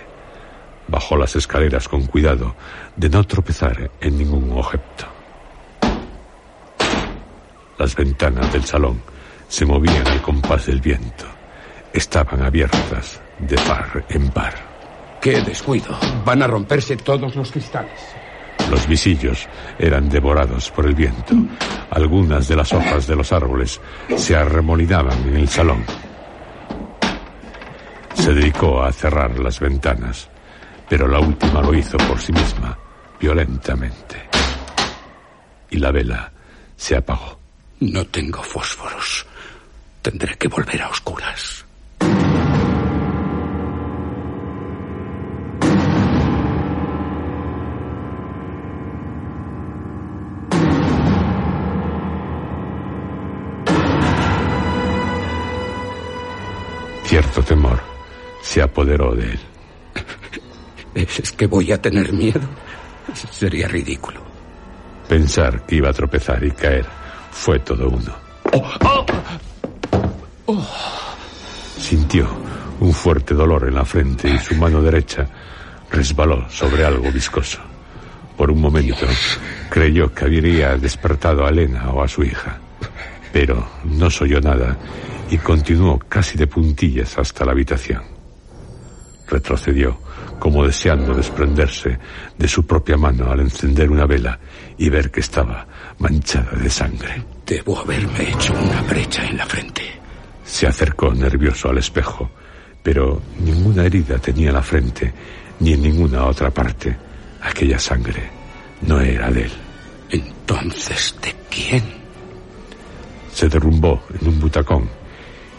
[0.88, 2.56] Bajó las escaleras con cuidado
[2.96, 5.06] de no tropezar en ningún objeto.
[7.78, 9.00] Las ventanas del salón
[9.48, 11.26] se movían al compás del viento.
[11.94, 14.67] Estaban abiertas de par en par.
[15.22, 15.98] ¡Qué descuido!
[16.26, 18.00] Van a romperse todos los cristales.
[18.70, 19.48] Los visillos
[19.80, 21.34] eran devorados por el viento.
[21.90, 23.80] Algunas de las hojas de los árboles
[24.16, 25.86] se arremolinaban en el salón.
[28.14, 30.28] Se dedicó a cerrar las ventanas,
[30.90, 32.78] pero la última lo hizo por sí misma,
[33.20, 34.28] violentamente.
[35.70, 36.32] Y la vela
[36.76, 37.40] se apagó.
[37.80, 39.26] No tengo fósforos.
[40.02, 41.67] Tendré que volver a oscuras.
[57.48, 57.80] Temor
[58.42, 59.40] se apoderó de él.
[60.96, 62.42] ¿Es que voy a tener miedo?
[63.32, 64.22] Sería ridículo.
[65.08, 66.86] Pensar que iba a tropezar y caer
[67.32, 68.14] fue todo uno.
[68.54, 69.06] Oh,
[70.46, 70.66] oh.
[71.80, 72.28] Sintió
[72.80, 75.28] un fuerte dolor en la frente y su mano derecha
[75.92, 77.60] resbaló sobre algo viscoso.
[78.36, 79.08] Por un momento
[79.70, 82.60] creyó que habría despertado a Elena o a su hija,
[83.32, 84.78] pero no oyó nada
[85.30, 88.02] y continuó casi de puntillas hasta la habitación.
[89.28, 90.00] Retrocedió,
[90.40, 91.98] como deseando desprenderse
[92.38, 94.40] de su propia mano al encender una vela
[94.78, 95.68] y ver que estaba
[96.00, 97.24] manchada de sangre.
[97.46, 99.84] Debo haberme hecho una brecha en la frente.
[100.46, 102.30] Se acercó nervioso al espejo,
[102.82, 105.14] pero ninguna herida tenía en la frente
[105.60, 106.96] ni en ninguna otra parte.
[107.42, 108.30] Aquella sangre
[108.82, 109.52] no era de él.
[110.10, 111.97] Entonces, ¿de quién?
[113.38, 114.90] Se derrumbó en un butacón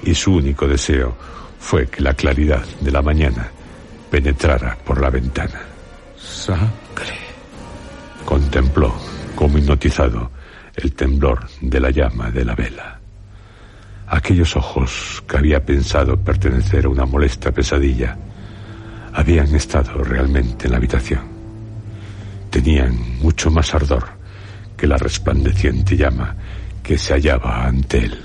[0.03, 1.17] y su único deseo
[1.61, 3.53] fue que la claridad de la mañana
[4.11, 5.61] penetrara por la ventana.
[6.17, 7.19] Sangre.
[8.25, 8.93] Contempló,
[9.37, 10.29] como hipnotizado,
[10.75, 12.99] el temblor de la llama de la vela.
[14.09, 18.19] Aquellos ojos que había pensado pertenecer a una molesta pesadilla
[19.15, 21.21] habían estado realmente en la habitación.
[22.51, 24.05] Tenían mucho más ardor
[24.77, 26.35] que la resplandeciente llama
[26.89, 28.19] que se hallaba ante él.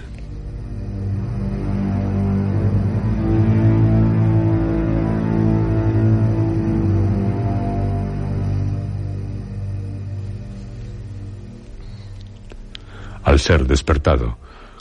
[13.26, 14.38] Al ser despertado,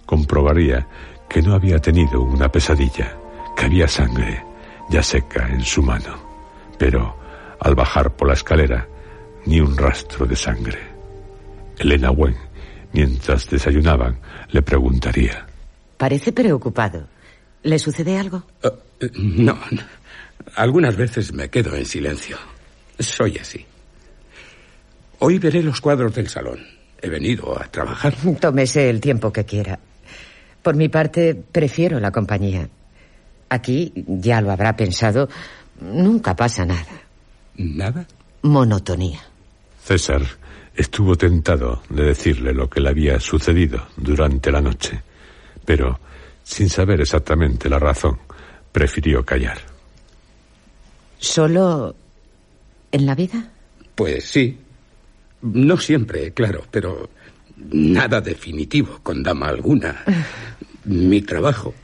[0.07, 0.87] comprobaría
[1.29, 3.17] que no había tenido una pesadilla,
[3.57, 4.45] que había sangre
[4.91, 6.15] ya seca en su mano.
[6.79, 7.17] Pero
[7.59, 8.87] al bajar por la escalera,
[9.47, 10.79] ni un rastro de sangre.
[11.79, 12.52] Elena Wen,
[12.93, 14.19] mientras desayunaban,
[14.51, 15.47] le preguntaría.
[15.97, 17.07] Parece preocupado.
[17.63, 18.45] ¿Le sucede algo?
[18.65, 19.59] Uh, no.
[20.57, 22.37] Algunas veces me quedo en silencio.
[22.99, 23.65] Soy así.
[25.21, 26.59] Hoy veré los cuadros del salón.
[27.01, 28.15] He venido a trabajar.
[28.41, 29.79] Tómese el tiempo que quiera.
[30.63, 32.69] Por mi parte, prefiero la compañía.
[33.49, 35.29] Aquí, ya lo habrá pensado,
[35.81, 37.03] nunca pasa nada.
[37.57, 38.07] ¿Nada?
[38.43, 39.21] Monotonía.
[39.85, 40.23] César
[40.75, 45.03] estuvo tentado de decirle lo que le había sucedido durante la noche,
[45.65, 46.01] pero,
[46.43, 48.19] sin saber exactamente la razón,
[48.73, 49.59] prefirió callar.
[51.19, 51.95] ¿Solo
[52.91, 53.51] en la vida?
[53.95, 54.59] Pues sí,
[55.43, 57.11] no siempre, claro, pero
[57.71, 60.05] nada definitivo con dama alguna.
[60.85, 61.75] Mi trabajo.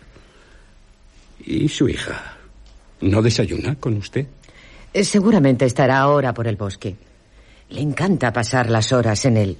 [1.44, 2.36] ¿Y su hija?
[3.00, 4.26] ¿No desayuna con usted?
[4.92, 6.96] Eh, seguramente estará ahora por el bosque.
[7.70, 9.58] Le encanta pasar las horas en él.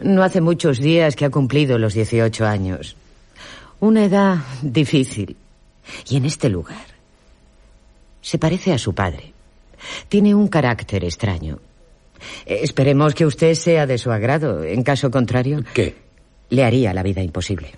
[0.00, 2.96] No hace muchos días que ha cumplido los 18 años.
[3.80, 5.36] Una edad difícil.
[6.08, 6.86] Y en este lugar.
[8.20, 9.32] Se parece a su padre.
[10.08, 11.58] Tiene un carácter extraño.
[12.46, 14.64] Esperemos que usted sea de su agrado.
[14.64, 15.64] En caso contrario.
[15.74, 15.96] ¿Qué?
[16.50, 17.72] Le haría la vida imposible.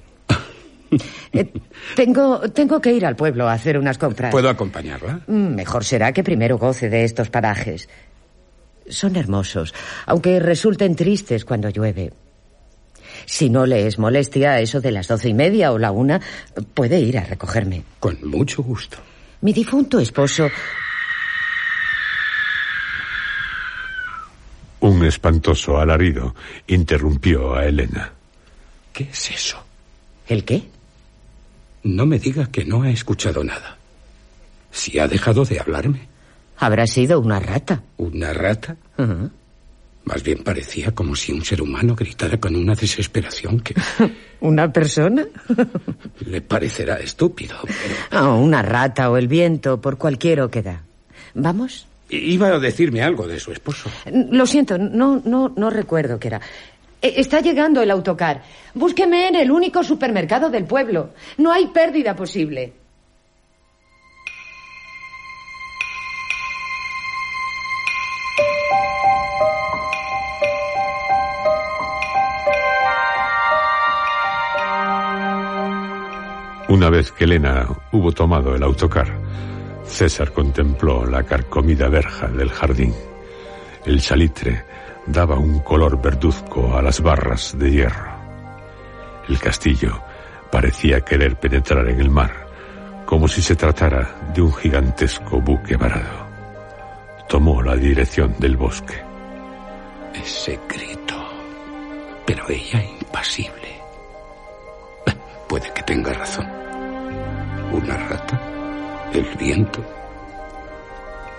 [1.32, 1.53] Eh,
[1.95, 4.32] tengo, tengo que ir al pueblo a hacer unas compras.
[4.32, 5.20] ¿Puedo acompañarla?
[5.28, 7.88] Mm, Mejor será que primero goce de estos parajes.
[8.91, 9.74] Son hermosos,
[10.07, 12.12] aunque resulten tristes cuando llueve.
[13.26, 16.20] Si no le es molestia eso de las doce y media o la una,
[16.74, 17.84] puede ir a recogerme.
[17.99, 18.99] Con mucho gusto.
[19.41, 20.49] Mi difunto esposo
[24.80, 26.34] Un espantoso alarido
[26.66, 28.12] interrumpió a Elena.
[28.95, 29.62] ¿Qué es eso?
[30.26, 30.62] ¿El qué?
[31.82, 33.76] No me diga que no ha escuchado nada.
[34.72, 36.09] Si ha dejado de hablarme.
[36.61, 37.82] Habrá sido una rata.
[37.96, 38.76] ¿Una rata?
[40.04, 43.74] Más bien parecía como si un ser humano gritara con una desesperación que
[44.40, 45.26] ¿Una persona?
[46.26, 47.56] le parecerá estúpido.
[47.62, 50.80] Pero Ah, una rata o el viento, por cualquier oquedad.
[51.34, 51.86] ¿Vamos?
[52.12, 53.88] iba a decirme algo de su esposo.
[54.32, 56.40] Lo siento, no, no, no recuerdo qué era.
[57.00, 58.42] Eh, Está llegando el autocar.
[58.74, 61.11] Búsqueme en el único supermercado del pueblo.
[61.38, 62.72] No hay pérdida posible.
[76.70, 79.08] Una vez que Elena hubo tomado el autocar,
[79.84, 82.94] César contempló la carcomida verja del jardín.
[83.84, 84.64] El salitre
[85.04, 88.12] daba un color verduzco a las barras de hierro.
[89.28, 90.00] El castillo
[90.52, 92.46] parecía querer penetrar en el mar,
[93.04, 96.24] como si se tratara de un gigantesco buque varado.
[97.28, 98.94] Tomó la dirección del bosque.
[100.14, 101.16] Ese grito.
[102.24, 103.80] Pero ella impasible.
[105.51, 106.46] Puede que tenga razón.
[107.72, 108.40] Una rata.
[109.12, 109.84] El viento.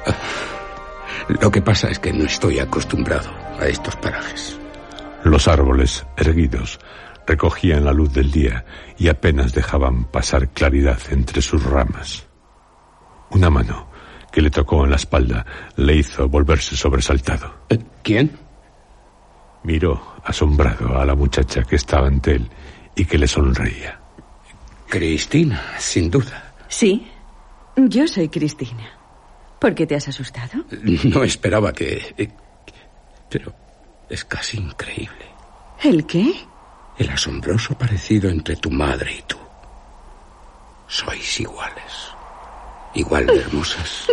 [1.42, 4.60] Lo que pasa es que no estoy acostumbrado a estos parajes.
[5.24, 6.82] Los árboles, erguidos,
[7.26, 8.66] recogían la luz del día
[8.98, 12.28] y apenas dejaban pasar claridad entre sus ramas.
[13.30, 13.88] Una mano
[14.30, 15.46] que le tocó en la espalda
[15.78, 17.62] le hizo volverse sobresaltado.
[17.70, 18.38] Eh, ¿Quién?
[19.64, 22.50] Miró asombrado a la muchacha que estaba ante él
[22.94, 24.01] y que le sonreía.
[24.92, 26.52] Cristina, sin duda.
[26.68, 27.08] Sí,
[27.78, 28.92] yo soy Cristina.
[29.58, 30.66] ¿Por qué te has asustado?
[31.06, 32.14] No esperaba que...
[32.18, 32.30] eh,
[33.30, 33.54] Pero
[34.10, 35.26] es casi increíble.
[35.82, 36.34] ¿El qué?
[36.98, 39.38] El asombroso parecido entre tu madre y tú.
[40.88, 41.94] Sois iguales.
[42.94, 44.08] Igual de hermosas.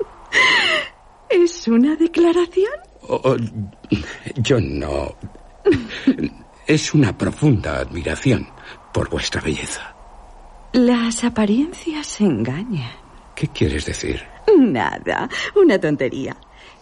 [1.30, 2.72] ¿Es una declaración?
[3.08, 3.36] Oh, oh,
[4.36, 5.16] yo no.
[6.66, 8.46] Es una profunda admiración
[8.92, 9.93] por vuestra belleza.
[10.74, 12.90] Las apariencias engañan.
[13.36, 14.20] ¿Qué quieres decir?
[14.58, 16.36] Nada, una tontería.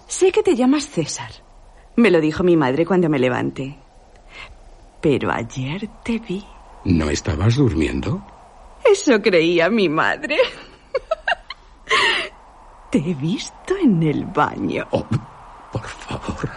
[0.07, 1.31] Sé que te llamas César.
[1.97, 3.77] Me lo dijo mi madre cuando me levanté.
[5.03, 6.43] Pero ayer te vi.
[6.87, 8.25] ¿No estabas durmiendo?
[8.83, 10.39] Eso creía mi madre.
[12.91, 14.87] te he visto en el baño.
[14.93, 15.07] Oh,
[15.71, 16.49] por favor.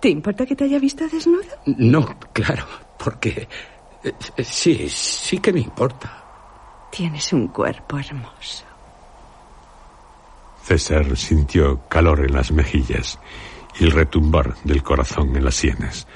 [0.00, 1.50] ¿Te importa que te haya visto desnudo?
[1.64, 2.64] No, claro,
[2.96, 3.48] porque...
[4.36, 6.24] eh, Sí, sí que me importa.
[6.90, 8.64] Tienes un cuerpo hermoso.
[10.62, 13.18] César sintió calor en las mejillas
[13.78, 16.06] y el retumbar del corazón en las sienes.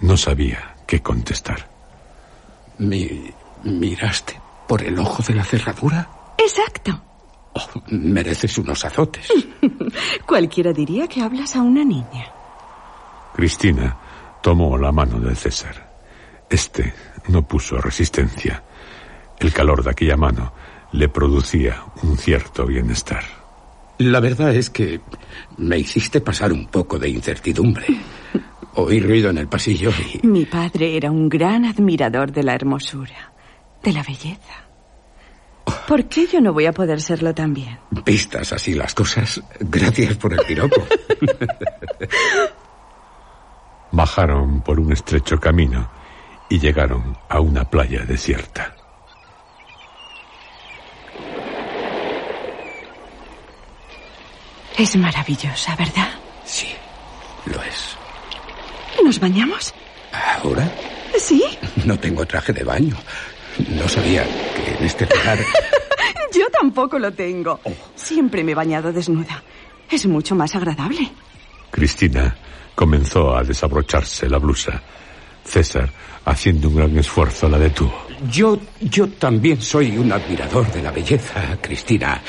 [0.00, 1.68] No sabía qué contestar.
[2.78, 3.32] ¿Me
[3.62, 6.08] miraste por el ojo de la cerradura?
[6.38, 7.00] Exacto.
[7.52, 9.28] Oh, mereces unos azotes.
[10.26, 12.32] Cualquiera diría que hablas a una niña.
[13.34, 13.96] Cristina
[14.42, 15.89] tomó la mano de César.
[16.50, 16.92] Este
[17.28, 18.62] no puso resistencia.
[19.38, 20.52] El calor de aquella mano
[20.92, 23.22] le producía un cierto bienestar.
[23.98, 25.00] La verdad es que
[25.58, 27.86] me hiciste pasar un poco de incertidumbre.
[28.74, 30.26] Oí ruido en el pasillo y...
[30.26, 33.32] Mi padre era un gran admirador de la hermosura,
[33.82, 34.64] de la belleza.
[35.86, 37.78] ¿Por qué yo no voy a poder serlo también?
[38.04, 40.82] Vistas así las cosas, gracias por el piropo.
[43.92, 45.99] Bajaron por un estrecho camino
[46.50, 48.74] y llegaron a una playa desierta.
[54.76, 56.08] Es maravillosa, ¿verdad?
[56.44, 56.68] Sí,
[57.46, 57.96] lo es.
[59.04, 59.72] ¿Nos bañamos?
[60.12, 60.70] ¿Ahora?
[61.18, 61.44] Sí.
[61.84, 62.96] No tengo traje de baño.
[63.68, 65.38] No sabía que en este lugar...
[66.32, 67.60] Yo tampoco lo tengo.
[67.94, 69.42] Siempre me he bañado desnuda.
[69.90, 71.10] Es mucho más agradable.
[71.70, 72.36] Cristina
[72.74, 74.82] comenzó a desabrocharse la blusa.
[75.50, 75.90] César,
[76.26, 78.06] haciendo un gran esfuerzo, la detuvo.
[78.30, 82.22] Yo, yo también soy un admirador de la belleza, Cristina.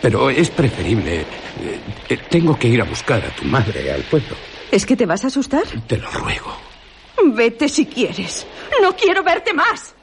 [0.00, 1.20] Pero es preferible.
[2.08, 4.34] eh, tengo que ir a buscar a tu madre al pueblo.
[4.72, 5.62] ¿Es que te vas a asustar?
[5.86, 6.52] Te lo ruego.
[7.32, 8.44] Vete si quieres.
[8.80, 9.94] No quiero verte más.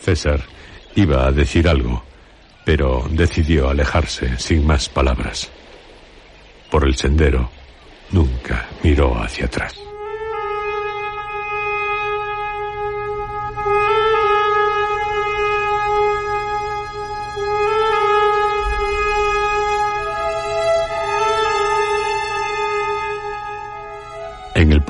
[0.00, 0.40] César
[0.94, 2.02] iba a decir algo,
[2.64, 5.50] pero decidió alejarse sin más palabras.
[6.70, 7.50] Por el sendero,
[8.10, 9.74] nunca miró hacia atrás.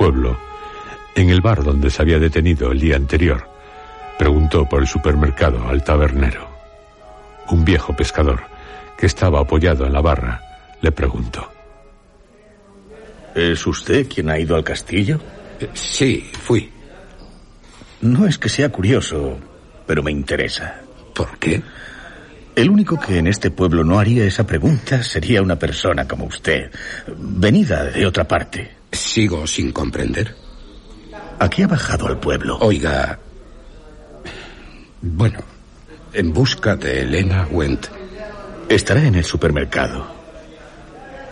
[0.01, 0.35] Pueblo,
[1.13, 3.47] en el bar donde se había detenido el día anterior,
[4.17, 6.49] preguntó por el supermercado al tabernero.
[7.51, 8.41] Un viejo pescador,
[8.97, 10.41] que estaba apoyado en la barra,
[10.81, 11.47] le preguntó.
[13.35, 15.19] ¿Es usted quien ha ido al castillo?
[15.59, 16.71] Eh, Sí, fui.
[18.01, 19.37] No es que sea curioso,
[19.85, 20.81] pero me interesa.
[21.13, 21.61] ¿Por qué?
[22.55, 26.71] El único que en este pueblo no haría esa pregunta sería una persona como usted,
[27.05, 28.80] venida de otra parte.
[28.91, 30.35] Sigo sin comprender.
[31.39, 32.57] ¿A qué ha bajado al pueblo?
[32.59, 33.19] Oiga.
[35.01, 35.39] Bueno,
[36.13, 37.87] en busca de Elena Wendt.
[38.69, 40.05] Estará en el supermercado.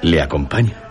[0.02, 0.89] ¿Le acompaño?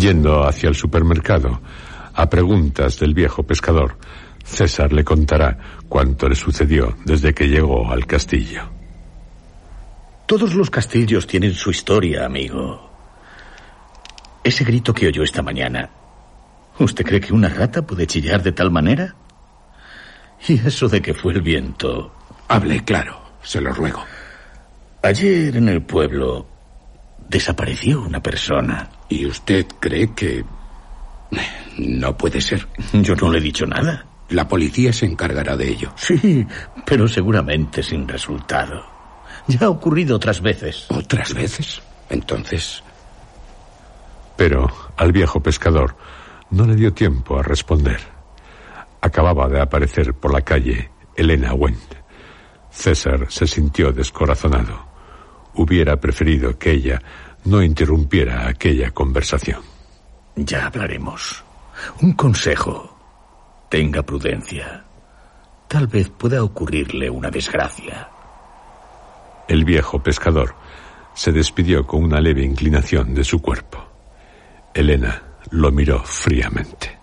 [0.00, 1.60] Yendo hacia el supermercado,
[2.14, 3.98] a preguntas del viejo pescador,
[4.42, 5.58] César le contará
[5.90, 8.62] cuánto le sucedió desde que llegó al castillo.
[10.24, 12.90] Todos los castillos tienen su historia, amigo.
[14.42, 15.90] Ese grito que oyó esta mañana.
[16.78, 19.14] ¿Usted cree que una rata puede chillar de tal manera?
[20.48, 22.14] Y eso de que fue el viento.
[22.48, 24.02] Hable claro, se lo ruego.
[25.02, 26.46] Ayer en el pueblo
[27.30, 28.90] desapareció una persona.
[29.08, 30.44] ¿Y usted cree que...
[31.78, 32.66] No puede ser.
[32.92, 34.04] Yo no le he dicho nada.
[34.30, 35.92] La policía se encargará de ello.
[35.96, 36.46] Sí,
[36.84, 38.84] pero seguramente sin resultado.
[39.46, 40.86] Ya ha ocurrido otras veces.
[40.90, 41.80] ¿Otras veces?
[42.08, 42.82] Entonces...
[44.36, 45.96] Pero al viejo pescador
[46.50, 48.00] no le dio tiempo a responder.
[49.00, 51.94] Acababa de aparecer por la calle Elena Wendt.
[52.70, 54.89] César se sintió descorazonado.
[55.54, 57.02] Hubiera preferido que ella
[57.44, 59.60] no interrumpiera aquella conversación.
[60.36, 61.44] Ya hablaremos.
[62.02, 62.96] Un consejo.
[63.68, 64.84] Tenga prudencia.
[65.68, 68.08] Tal vez pueda ocurrirle una desgracia.
[69.48, 70.54] El viejo pescador
[71.14, 73.84] se despidió con una leve inclinación de su cuerpo.
[74.72, 76.99] Elena lo miró fríamente.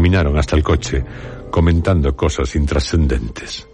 [0.00, 1.04] Caminaron hasta el coche,
[1.50, 3.68] comentando cosas intrascendentes.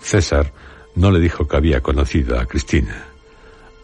[0.00, 0.52] César
[0.94, 3.08] no le dijo que había conocido a Cristina.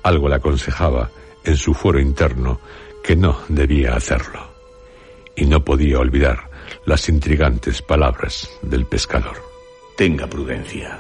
[0.04, 1.10] Algo le aconsejaba
[1.42, 2.60] en su fuero interno
[3.02, 4.52] que no debía hacerlo.
[5.34, 6.48] Y no podía olvidar
[6.84, 9.42] las intrigantes palabras del pescador.
[9.96, 10.96] Tenga prudencia.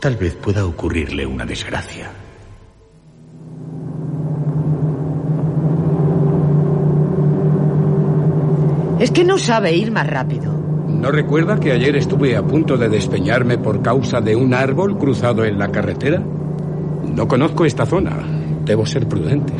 [0.00, 2.23] Tal vez pueda ocurrirle una desgracia.
[9.04, 10.50] Es que no sabe ir más rápido.
[10.88, 15.44] ¿No recuerda que ayer estuve a punto de despeñarme por causa de un árbol cruzado
[15.44, 16.22] en la carretera?
[17.14, 18.16] No conozco esta zona.
[18.64, 19.52] Debo ser prudente.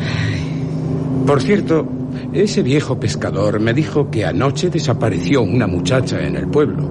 [1.27, 1.87] Por cierto,
[2.33, 6.89] ese viejo pescador me dijo que anoche desapareció una muchacha en el pueblo.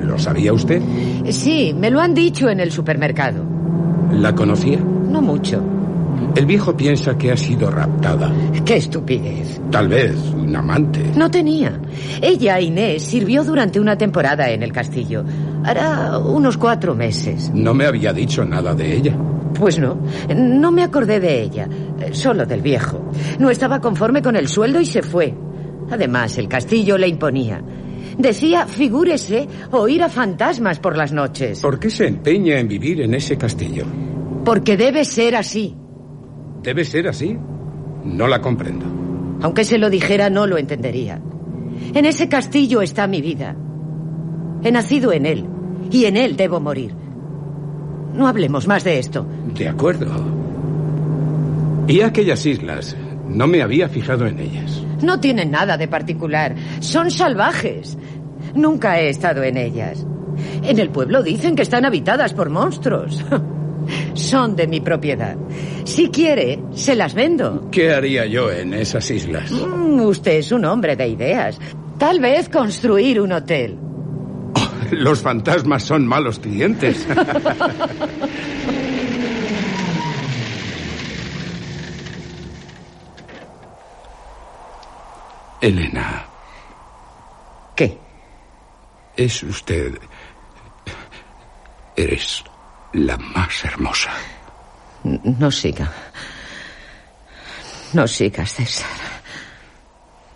[0.00, 0.80] ¿Lo sabía usted?
[1.28, 3.44] Sí, me lo han dicho en el supermercado.
[4.12, 4.78] ¿La conocía?
[4.78, 5.62] No mucho.
[6.34, 8.32] El viejo piensa que ha sido raptada.
[8.64, 9.60] Qué estupidez.
[9.70, 11.00] Tal vez un amante.
[11.14, 11.78] No tenía.
[12.22, 15.24] Ella, Inés, sirvió durante una temporada en el castillo.
[15.62, 17.50] Hará unos cuatro meses.
[17.54, 19.16] No me había dicho nada de ella.
[19.52, 19.98] Pues no,
[20.34, 21.68] no me acordé de ella,
[22.12, 23.10] solo del viejo.
[23.38, 25.34] No estaba conforme con el sueldo y se fue.
[25.90, 27.62] Además, el castillo le imponía.
[28.16, 31.60] Decía, figúrese, oír a fantasmas por las noches.
[31.60, 33.84] ¿Por qué se empeña en vivir en ese castillo?
[34.44, 35.76] Porque debe ser así.
[36.62, 37.38] ¿Debe ser así?
[38.04, 38.86] No la comprendo.
[39.42, 41.20] Aunque se lo dijera, no lo entendería.
[41.94, 43.56] En ese castillo está mi vida.
[44.62, 45.46] He nacido en él,
[45.90, 46.94] y en él debo morir.
[48.14, 49.26] No hablemos más de esto.
[49.54, 50.06] De acuerdo.
[51.88, 52.96] ¿Y aquellas islas?
[53.28, 54.84] No me había fijado en ellas.
[55.02, 56.54] No tienen nada de particular.
[56.80, 57.98] Son salvajes.
[58.54, 60.06] Nunca he estado en ellas.
[60.62, 63.24] En el pueblo dicen que están habitadas por monstruos.
[64.14, 65.36] Son de mi propiedad.
[65.92, 67.68] Si quiere, se las vendo.
[67.70, 69.50] ¿Qué haría yo en esas islas?
[69.50, 71.58] Mm, usted es un hombre de ideas.
[71.98, 73.76] Tal vez construir un hotel.
[74.54, 77.06] Oh, los fantasmas son malos clientes.
[85.60, 86.24] Elena.
[87.76, 87.98] ¿Qué?
[89.14, 89.98] Es usted...
[91.94, 92.42] Eres
[92.94, 94.10] la más hermosa.
[95.04, 95.90] No siga.
[97.92, 98.88] No sigas, César.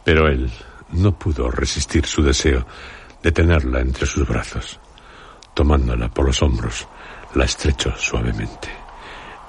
[0.04, 0.50] Pero él
[0.90, 2.66] no pudo resistir su deseo
[3.22, 4.78] de tenerla entre sus brazos.
[5.54, 6.86] Tomándola por los hombros,
[7.34, 8.68] la estrechó suavemente.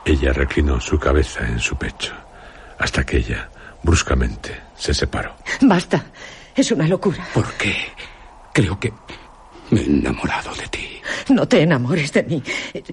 [0.06, 2.14] Ella reclinó su cabeza en su pecho,
[2.80, 3.50] hasta que ella,
[3.84, 5.36] bruscamente, se separó.
[5.62, 6.06] Basta.
[6.56, 7.28] Es una locura.
[7.34, 7.76] ¿Por qué?
[8.54, 8.92] Creo que
[9.72, 11.02] me he enamorado de ti.
[11.30, 12.44] No te enamores de mí.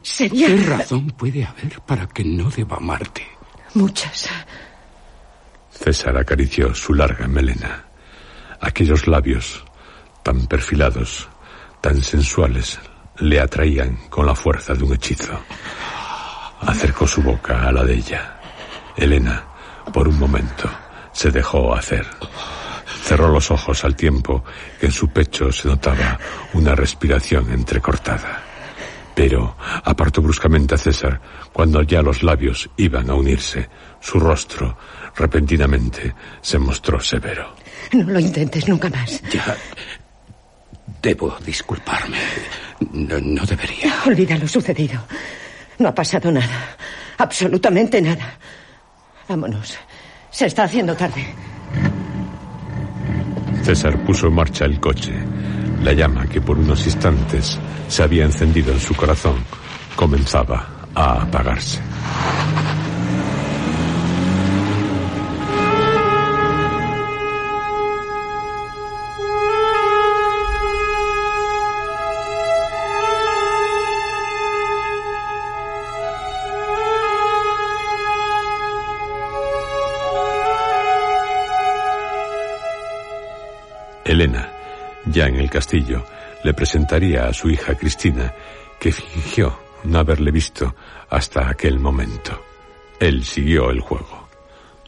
[0.02, 0.48] Sería...
[0.48, 3.26] ¿Qué razón puede haber para que no deba amarte?
[3.74, 4.28] Muchas.
[5.70, 7.84] César acarició su larga melena.
[8.60, 9.64] Aquellos labios,
[10.22, 11.28] tan perfilados,
[11.80, 12.78] tan sensuales,
[13.18, 15.38] le atraían con la fuerza de un hechizo.
[16.60, 18.40] Acercó su boca a la de ella.
[18.96, 19.44] Elena,
[19.92, 20.70] por un momento,
[21.12, 22.06] se dejó hacer.
[23.04, 24.42] Cerró los ojos al tiempo
[24.80, 26.18] que en su pecho se notaba
[26.54, 28.42] una respiración entrecortada.
[29.14, 31.20] Pero apartó bruscamente a César
[31.52, 33.68] cuando ya los labios iban a unirse.
[34.00, 34.78] Su rostro,
[35.16, 37.54] repentinamente, se mostró severo.
[37.92, 39.20] No lo intentes nunca más.
[39.30, 39.54] Ya.
[41.02, 42.18] Debo disculparme.
[42.90, 44.02] No, no debería.
[44.06, 45.04] Olvida lo sucedido.
[45.78, 46.74] No ha pasado nada.
[47.18, 48.38] Absolutamente nada.
[49.28, 49.76] Vámonos.
[50.30, 51.34] Se está haciendo tarde.
[53.64, 55.14] César puso en marcha el coche.
[55.82, 57.58] La llama que por unos instantes
[57.88, 59.36] se había encendido en su corazón
[59.96, 61.80] comenzaba a apagarse.
[84.04, 84.50] Elena,
[85.06, 86.04] ya en el castillo,
[86.42, 88.32] le presentaría a su hija Cristina,
[88.78, 90.74] que fingió no haberle visto
[91.10, 92.40] hasta aquel momento.
[93.00, 94.28] Él siguió el juego.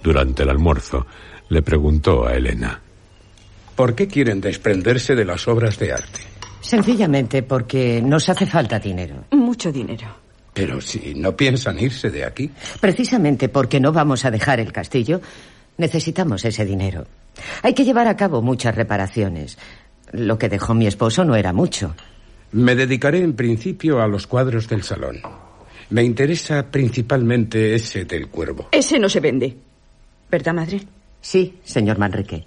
[0.02, 1.06] Durante el almuerzo,
[1.48, 2.80] le preguntó a Elena.
[3.74, 6.20] ¿Por qué quieren desprenderse de las obras de arte?
[6.60, 9.24] Sencillamente porque nos hace falta dinero.
[9.32, 10.06] Mucho dinero.
[10.52, 12.50] Pero si no piensan irse de aquí.
[12.80, 15.20] Precisamente porque no vamos a dejar el castillo,
[15.78, 17.06] necesitamos ese dinero.
[17.62, 19.58] Hay que llevar a cabo muchas reparaciones.
[20.12, 21.94] Lo que dejó mi esposo no era mucho.
[22.52, 25.20] Me dedicaré en principio a los cuadros del salón.
[25.90, 28.68] Me interesa principalmente ese del cuervo.
[28.72, 29.56] Ese no se vende.
[30.30, 30.80] ¿Verdad, madre?
[31.20, 32.44] Sí, señor Manrique.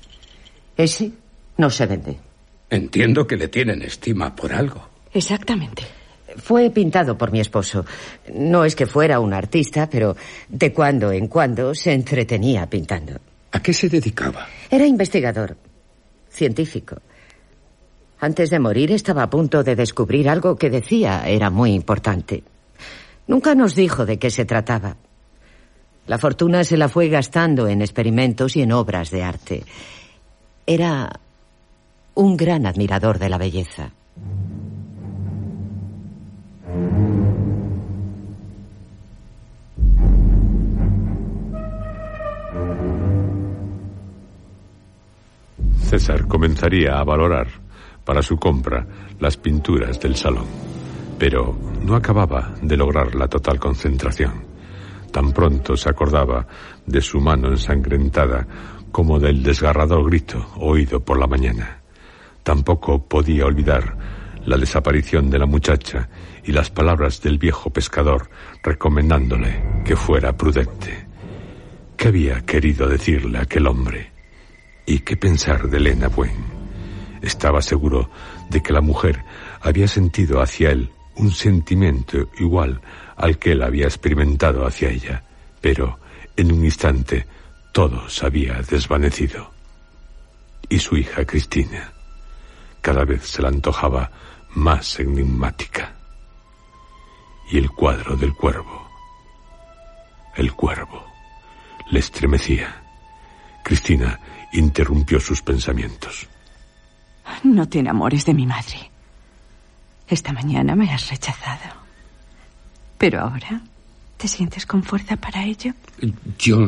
[0.76, 1.12] Ese
[1.58, 2.18] no se vende.
[2.70, 4.88] Entiendo que le tienen estima por algo.
[5.14, 5.84] Exactamente.
[6.38, 7.86] Fue pintado por mi esposo.
[8.34, 10.16] No es que fuera un artista, pero
[10.48, 13.20] de cuando en cuando se entretenía pintando.
[13.52, 14.48] ¿A qué se dedicaba?
[14.70, 15.58] Era investigador,
[16.30, 16.98] científico.
[18.20, 22.44] Antes de morir estaba a punto de descubrir algo que decía era muy importante.
[23.28, 24.98] Nunca nos dijo de qué se trataba.
[26.08, 29.64] La fortuna se la fue gastando en experimentos y en obras de arte.
[30.66, 31.20] Era
[32.16, 33.92] un gran admirador de la belleza.
[45.90, 47.48] César comenzaría a valorar
[48.06, 48.86] para su compra
[49.20, 50.46] las pinturas del salón,
[51.18, 54.46] pero no acababa de lograr la total concentración.
[55.12, 56.46] Tan pronto se acordaba
[56.86, 58.46] de su mano ensangrentada
[58.92, 61.82] como del desgarrador grito oído por la mañana.
[62.44, 63.98] Tampoco podía olvidar
[64.46, 66.08] la desaparición de la muchacha
[66.44, 68.30] y las palabras del viejo pescador
[68.62, 71.08] recomendándole que fuera prudente.
[71.98, 74.09] ¿Qué había querido decirle aquel hombre?
[74.90, 76.34] ¿Y qué pensar de Elena Buen?
[77.22, 78.10] Estaba seguro
[78.50, 79.24] de que la mujer
[79.62, 82.82] había sentido hacia él un sentimiento igual
[83.16, 85.24] al que él había experimentado hacia ella,
[85.62, 86.00] pero
[86.36, 87.28] en un instante
[87.72, 89.52] todo se había desvanecido.
[90.70, 91.94] Y su hija Cristina
[92.82, 94.10] cada vez se la antojaba
[94.56, 95.94] más enigmática.
[97.52, 98.90] Y el cuadro del cuervo,
[100.36, 101.06] el cuervo,
[101.92, 102.89] le estremecía.
[103.70, 104.20] Cristina
[104.54, 106.28] interrumpió sus pensamientos.
[107.44, 108.90] No te enamores de mi madre.
[110.08, 111.76] Esta mañana me has rechazado.
[112.98, 113.62] Pero ahora,
[114.18, 115.72] ¿te sientes con fuerza para ello?
[116.40, 116.66] Yo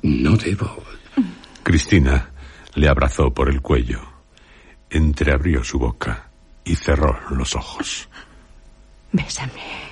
[0.00, 0.82] no debo.
[1.62, 2.30] Cristina
[2.74, 4.00] le abrazó por el cuello,
[4.88, 6.30] entreabrió su boca
[6.64, 8.08] y cerró los ojos.
[9.12, 9.90] Bésame.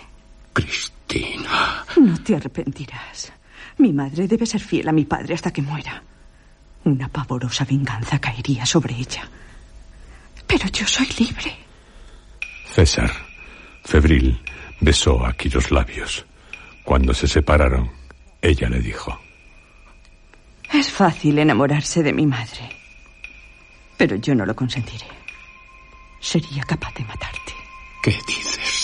[0.54, 1.84] Cristina.
[2.00, 3.34] No te arrepentirás.
[3.76, 6.02] Mi madre debe ser fiel a mi padre hasta que muera.
[6.88, 9.28] Una pavorosa venganza caería sobre ella.
[10.46, 11.54] Pero yo soy libre.
[12.72, 13.12] César,
[13.84, 14.40] febril,
[14.80, 16.24] besó aquí los labios.
[16.84, 17.90] Cuando se separaron,
[18.40, 19.20] ella le dijo.
[20.72, 22.70] Es fácil enamorarse de mi madre.
[23.98, 25.06] Pero yo no lo consentiré.
[26.20, 27.52] Sería capaz de matarte.
[28.02, 28.77] ¿Qué dices?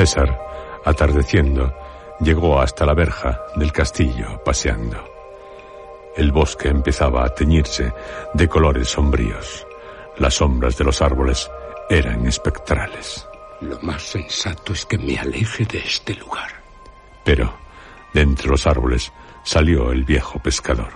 [0.00, 1.74] César, atardeciendo,
[2.20, 4.96] llegó hasta la verja del castillo paseando.
[6.16, 7.92] El bosque empezaba a teñirse
[8.32, 9.66] de colores sombríos.
[10.16, 11.50] Las sombras de los árboles
[11.90, 13.28] eran espectrales.
[13.60, 16.48] Lo más sensato es que me aleje de este lugar.
[17.22, 17.52] Pero,
[18.14, 19.12] de entre los árboles,
[19.44, 20.94] salió el viejo pescador.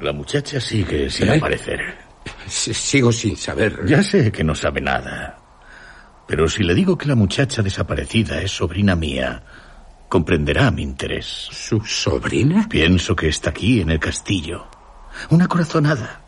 [0.00, 1.36] La muchacha sigue sin ¿Eh?
[1.36, 1.98] aparecer.
[2.46, 3.84] S- Sigo sin saber.
[3.84, 5.38] Ya sé que no sabe nada.
[6.26, 9.42] Pero si le digo que la muchacha desaparecida es sobrina mía,
[10.08, 11.26] comprenderá mi interés.
[11.26, 12.66] ¿Su sobrina?
[12.68, 14.66] Pienso que está aquí en el castillo.
[15.30, 16.20] Una corazonada.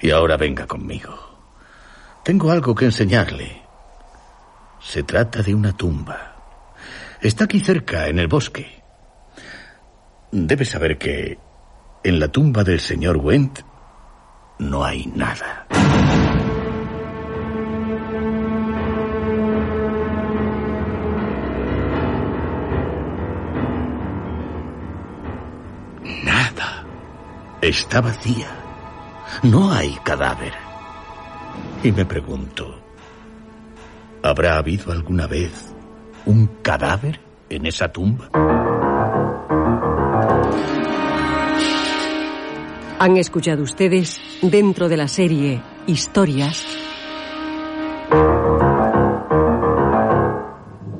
[0.00, 1.14] Y ahora venga conmigo.
[2.24, 3.62] Tengo algo que enseñarle.
[4.80, 6.36] Se trata de una tumba.
[7.20, 8.82] Está aquí cerca, en el bosque.
[10.32, 11.38] Debe saber que
[12.02, 13.60] en la tumba del señor Went
[14.58, 15.06] no hay.
[15.06, 15.66] Nada.
[27.62, 28.48] Está vacía.
[29.44, 30.52] No hay cadáver.
[31.84, 32.74] Y me pregunto,
[34.20, 35.72] ¿habrá habido alguna vez
[36.26, 38.28] un cadáver en esa tumba?
[42.98, 46.66] Han escuchado ustedes, dentro de la serie Historias,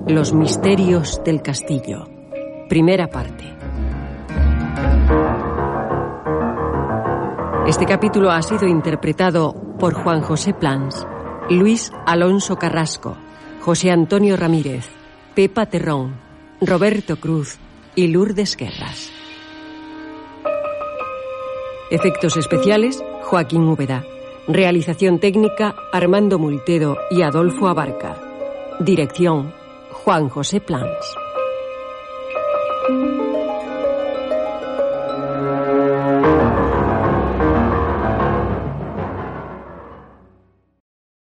[0.07, 2.05] Los misterios del castillo.
[2.69, 3.62] Primera parte.
[7.73, 11.07] Este capítulo ha sido interpretado por Juan José Plans,
[11.49, 13.17] Luis Alonso Carrasco,
[13.63, 14.91] José Antonio Ramírez,
[15.35, 16.15] Pepa Terrón,
[16.61, 17.57] Roberto Cruz
[17.95, 19.11] y Lourdes Guerras.
[21.91, 24.05] Efectos especiales, Joaquín Úbeda.
[24.47, 28.19] Realización técnica, Armando Multedo y Adolfo Abarca.
[28.81, 29.55] Dirección,
[29.93, 31.22] Juan José Plans.